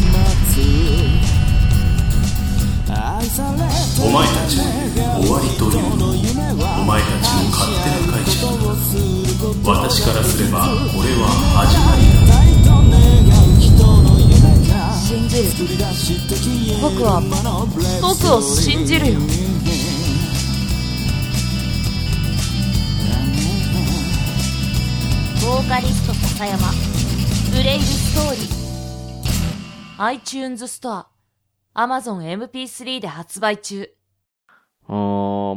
[4.06, 4.62] お前たち終
[5.32, 8.46] わりというのお前たちの勝手な解釈
[9.64, 11.26] だ私からすればこれは
[11.66, 12.36] 始まりだ。
[15.06, 16.78] 信じる。
[16.80, 17.20] 僕は
[18.00, 19.20] 僕を信じるよ
[25.68, 26.70] カリスト笹山。
[27.50, 30.02] ブレイブストーリー。
[30.04, 31.08] iTunes ストア。
[31.74, 33.90] Amazon MP3 で発売中。
[34.88, 34.96] うーん、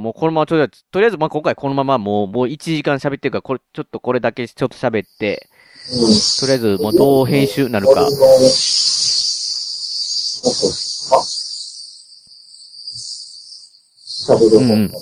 [0.01, 5.47] もうこのままとりあえず、とりあえずまあ今回このままもう、もう1時間喋ってるから、これ、ちょっとこれだけちょっと喋って、
[6.39, 8.01] とりあえずもうどう編集なるか。
[8.01, 8.05] あ
[14.27, 14.71] 喋るうん。
[14.71, 14.89] うん。
[14.89, 14.97] 方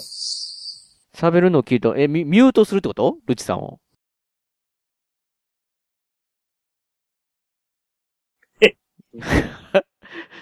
[1.29, 3.19] 喋るのを聞いると、え、ミミュートするってこと？
[3.25, 3.79] ルチさんを。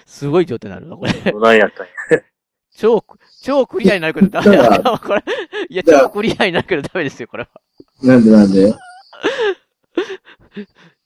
[0.06, 1.12] すごい状態になるな、これ。
[1.32, 2.22] どないやったんや。
[2.76, 3.04] 超、
[3.42, 4.80] 超クリアになるけどダメだ。
[5.02, 5.24] これ、
[5.68, 7.48] いや、超クリアになるけどダメですよ、これは。
[8.02, 8.74] なんでなんで？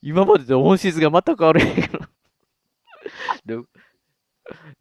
[0.03, 1.99] 今までと音質が全く悪いけど。
[3.47, 3.64] ど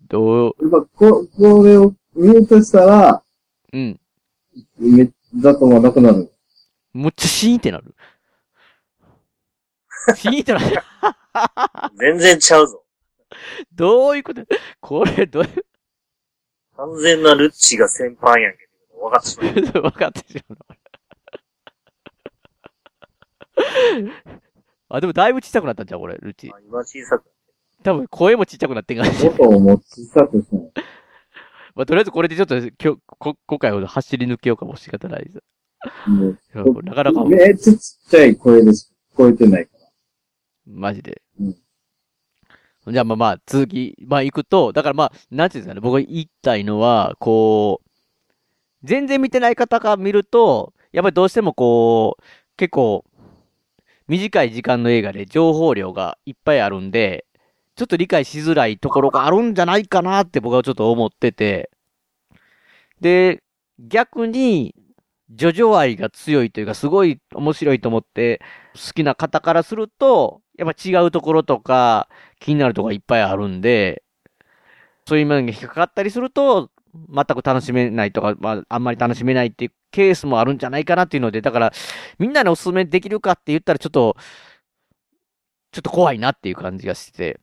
[0.07, 3.23] どう、今、こ、これをミュートしたら、
[3.71, 3.99] うん。
[4.79, 6.33] め、雑音がなくなる。
[6.93, 7.95] むっちゃシーンってなる。
[10.15, 10.65] シーンってなる。
[11.97, 12.83] 全然ちゃうぞ。
[13.73, 14.41] どういうこと？
[14.79, 15.43] これ、どう？
[15.43, 15.65] いう、
[16.75, 18.99] 完全なルッチが先輩やんけど。
[18.99, 19.53] 分かってしまう。
[19.83, 20.75] 分かってしまうな。
[24.89, 26.51] あ、でもだいぶ小さくなったんじゃん、これ、ルチ。
[26.53, 27.25] あ今小さく。
[27.83, 29.09] 多分声もちっちゃくなってんから。
[29.29, 30.71] 音をもう小さくしない。
[31.75, 35.43] まあ、とりあえずこれでちょっと、今日、こ、今回ほど走り抜けようかもし方ないです。
[36.83, 39.78] なかなか、めっちゃちっちゃい声で聞こえてないから。
[40.69, 41.21] マジで。
[41.39, 41.55] うん
[42.87, 47.89] じゃあまあまあ、続き、まあ行くと、だからまあ、なんていうんですかね、僕が言いたいのは、こう、
[48.83, 52.23] 全然見てない方が見ると、やっぱりどうしてもこう、
[52.57, 53.05] 結構、
[54.07, 57.25] 短い時間の映画で情報量がいっぱいあるんで、
[57.75, 61.69] ちょっと理解しづらいところがあるんじゃないかなって僕はちょっと思ってて、
[63.01, 63.43] で、
[63.79, 64.75] 逆に、
[65.29, 68.41] ジョジョ愛が強いというか、すごい面白いと思って、
[68.73, 74.03] 好きな方からすると、やっぱ違うところとか、気になるところがいっぱいあるんで、
[75.07, 81.73] そういうものが引っかかったりすると、全く楽しめないとか、まあ、あんまり楽しめないっていうケースもあるんじゃないかなっていうので、だから、
[82.17, 84.17] みんなにお勧めできるかって言ったらちょっと、
[85.71, 87.39] ちょっと怖いなっていう感じがしてて、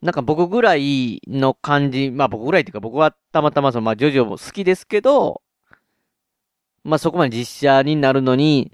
[0.00, 5.42] なんか僕ぐらいの感じ、まあ僕ぐらいっていうか僕はたまたまその、まあジョジョも好きですけど、
[6.84, 8.72] まあそこまで実写になるのに、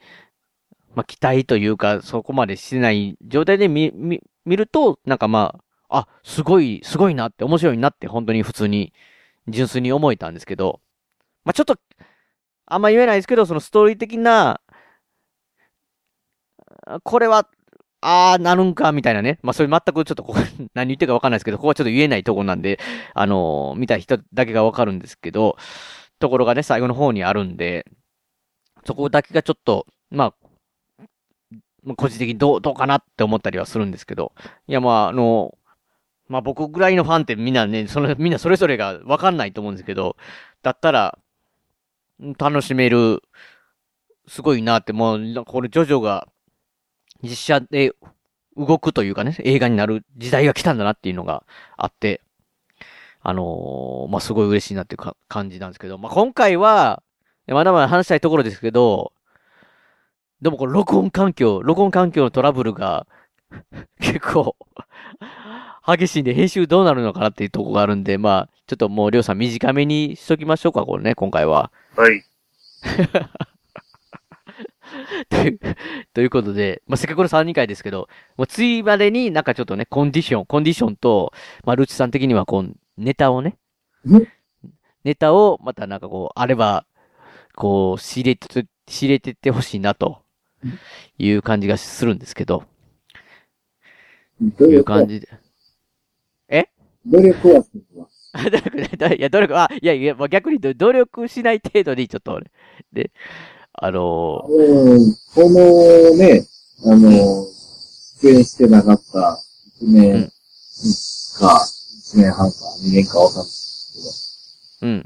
[0.94, 5.56] まあ期待というか、そこまでしてない状態で見、見、見ると、なんかま
[5.88, 8.92] あ、あ、すごい、すごいなって、面白いなって、本当に普通に、
[9.48, 10.80] 純粋に思えたんですけど、
[11.44, 11.76] まあちょっと、
[12.66, 14.60] あんま言えないですけど、そのストーリー的な、
[17.02, 17.48] これは、
[18.00, 19.38] あー、なるんか、みたいなね。
[19.42, 20.38] まあ、それ全くちょっとここ、
[20.74, 22.78] 何言ってるかわかんないですけど、ここはちょっと言えないとこなんで、
[23.14, 25.56] あのー見た人だけがわかるんですけど、
[26.18, 27.86] ところがね、最後の方にあるんで、
[28.86, 30.43] そこだけがちょっと、まあ、
[31.84, 34.32] まあ個人的にどう、どうかなって思ったりはするんですけど、
[34.66, 35.56] いや、まあ、あの、
[36.28, 40.16] まあ僕ぐらいのファンってみんなね、その、みんなそれぞれがわかんないと思うんですけど、
[40.62, 41.18] だったら、
[42.38, 43.22] 楽しめる、
[44.26, 46.28] すごいなって、もう、これ、ジョジョが、
[47.22, 47.92] 実写で
[48.56, 51.44] 動くというかね、映画になる時代が来たんだなっていうのが
[51.76, 52.20] あって、
[53.26, 57.02] あのーまあ、すごい嬉しいなっていうか感じなんですけど、まあ、今回は、
[57.46, 59.13] まだまだ話したいところですけど、
[60.44, 63.06] でもこれ録音環境、録音環境のトラブルが
[63.98, 64.54] 結構
[65.86, 71.72] 激しいんで編集どうなるのかなっていうところがあるんで、まあ、ちょっともうりょうさん短めにしときましょうか、これね、今回は。
[71.96, 72.22] はい。
[75.30, 75.58] という、
[76.12, 81.32] ということで、まあ、せっかくの3人会ですけど、もう次までになんかちょっとね、コンディション、コンディションと、
[81.64, 83.56] まあ、ルチさん的にはこう、ネタをね
[84.06, 84.28] ん、
[85.04, 86.84] ネタをまたなんかこう、あれば、
[87.54, 90.23] こう、仕入れて、仕入れてってほしいなと、
[91.18, 92.64] いう感じがするんですけど、
[94.40, 94.98] いう努力は。
[94.98, 95.28] 感、じで。
[97.06, 98.06] 努力はするわ。
[98.32, 102.50] あ努力ね、どいや、努力、あ、いやいや、まあ、逆に努力しない程度にちょっと俺、
[102.92, 103.10] で、
[103.74, 106.46] あのうん、このね、
[106.84, 107.10] あの、
[108.22, 109.38] 出演してなかった
[109.82, 110.30] 1年うん。
[111.38, 111.66] か、
[112.14, 115.04] 1年半か、2年かわかんないですーうん。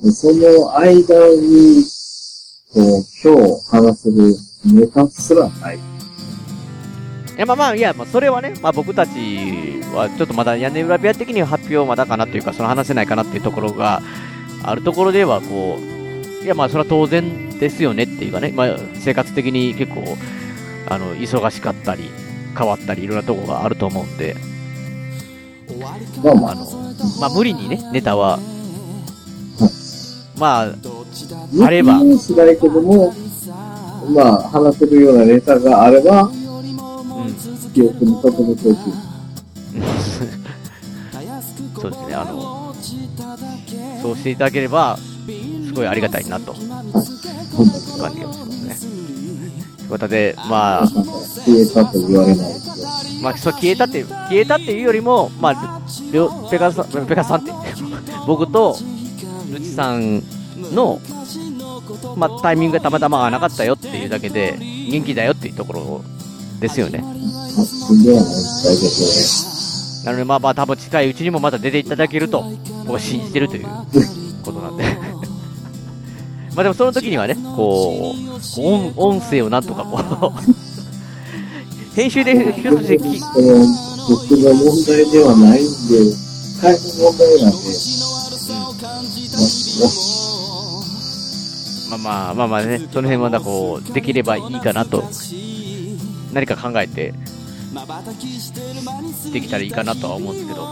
[0.00, 1.84] けど、その間に、
[2.72, 5.76] こう、今日話せるネタすらない。
[5.76, 5.80] い
[7.36, 9.10] や、まあまあ、いや、まあ、それはね、まあ僕たち
[9.94, 14.02] は、ちょっとまだ屋根裏部屋的には発表まだかなっていうか、その話せないかなっていうところが
[14.64, 20.02] あるところでは、こう、いや、まあ、それは当然ですよねっていうかね、まあ、生活的に結構、
[20.88, 22.10] あの、忙しかったり、
[22.56, 24.34] 変わったり、いろんなところがあると思うんで、
[26.24, 26.66] まあの、
[27.20, 28.40] まあ、無理にね、ネタは、
[30.36, 30.74] まあ、
[31.64, 32.00] あれば
[34.10, 36.32] まあ、話せるようなネタがあれば、うん。
[37.72, 38.78] 記憶に留めておく。
[41.80, 42.74] そうですね、あの、
[44.02, 48.76] そうしていただければ、すごいありがたいなと、ほんまに感じがしますね。
[49.78, 52.48] ということで、まあ、消えたと言われない。
[53.22, 55.80] まあ、そう消えたって、消えたっていうよりも、まあ、
[56.50, 57.52] ペガさん、ペガさんって、
[58.26, 58.76] 僕と、
[59.52, 60.22] ルチさん
[60.72, 61.00] の、
[62.16, 64.58] まあ、タイミングがたまたま合わなかったよっていうだけで、
[64.90, 66.02] 元気だよっていうところ
[66.60, 66.98] ですよね。
[70.04, 72.44] なので、まあまあ、多分近いうちにもまた出ていただけると、
[72.84, 73.66] 僕は信じてるという
[74.42, 74.84] ことなんで。
[76.54, 83.08] まあでもその時にはね、こう、音、音声をなんとかこう、編集でひょっとして僕
[84.38, 85.98] の問題ではないんで、
[86.62, 87.58] 大変問題なんで、
[91.88, 95.04] まあまあまあまあね、その辺はだこう、できればいいかなと、
[96.32, 97.14] 何か考えて、
[99.32, 100.62] できたらいいかなとは思うんですけど、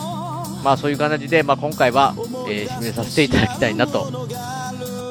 [0.62, 2.14] まあそういう感じで、まあ今回は、
[2.48, 4.02] えー締めさせていただきたいなと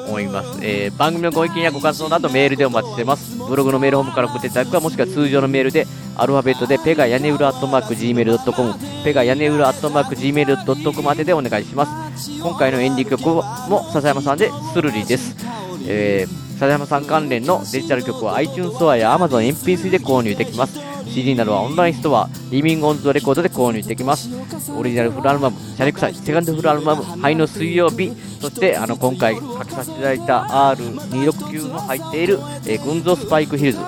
[0.06, 0.58] 思います。
[0.62, 3.36] えー番組のご意見やご感想などメールでお待ちしてます。
[3.36, 5.86] ブログのメールホームから送っていただくか、もしくは通常のメールで、
[6.16, 11.86] アルファベットでペガ屋根裏アットマーク Gmail.com、ペガ屋根裏アットマーク Gmail.com まででお願いしま
[12.16, 12.30] す。
[12.40, 13.28] 今回のエンディング曲
[13.70, 15.65] も笹山さんでスルリです。
[15.86, 20.80] えー笹山さん関連のデジタル曲は iTunes ストアや Amazon MP3 で購入できます。
[21.06, 24.30] CD などはオンラインストア、リビングオンズレコードで購入できます。
[24.74, 28.10] オリジナルフルアルバム、シャレクサイ、セカンドフルアルバム、灰の水曜日、
[28.40, 30.40] そしてあの今回書きさせていただいた
[30.74, 33.78] R269 の入っている、えー、群像スパイクヒルズ、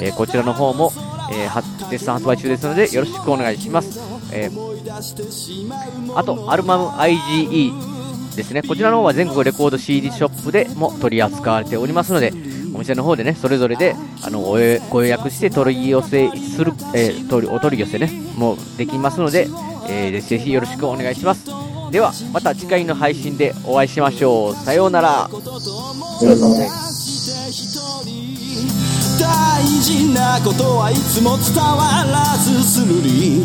[0.00, 0.92] えーこちらの方も、
[1.30, 4.00] えー絶賛発売中ですのでよろしくお願いします。
[4.32, 4.74] えー
[6.14, 7.93] あと、アルバム IGE
[8.36, 8.62] ですね。
[8.62, 12.32] こちらの方は全国レコード CD ショップでも取り扱われておりますので、
[12.74, 14.58] お店の方でね、それぞれで、あの、ご
[15.02, 19.48] 予約して取り寄せする、えー取りお取り寄せね、もうできますので、
[19.88, 21.46] えーぜひよろしくお願いします。
[21.90, 24.54] では、また次回の配信でお会いしましょう。
[24.56, 25.30] さようなら。
[29.20, 33.44] 大事なことはいつも伝わらずするり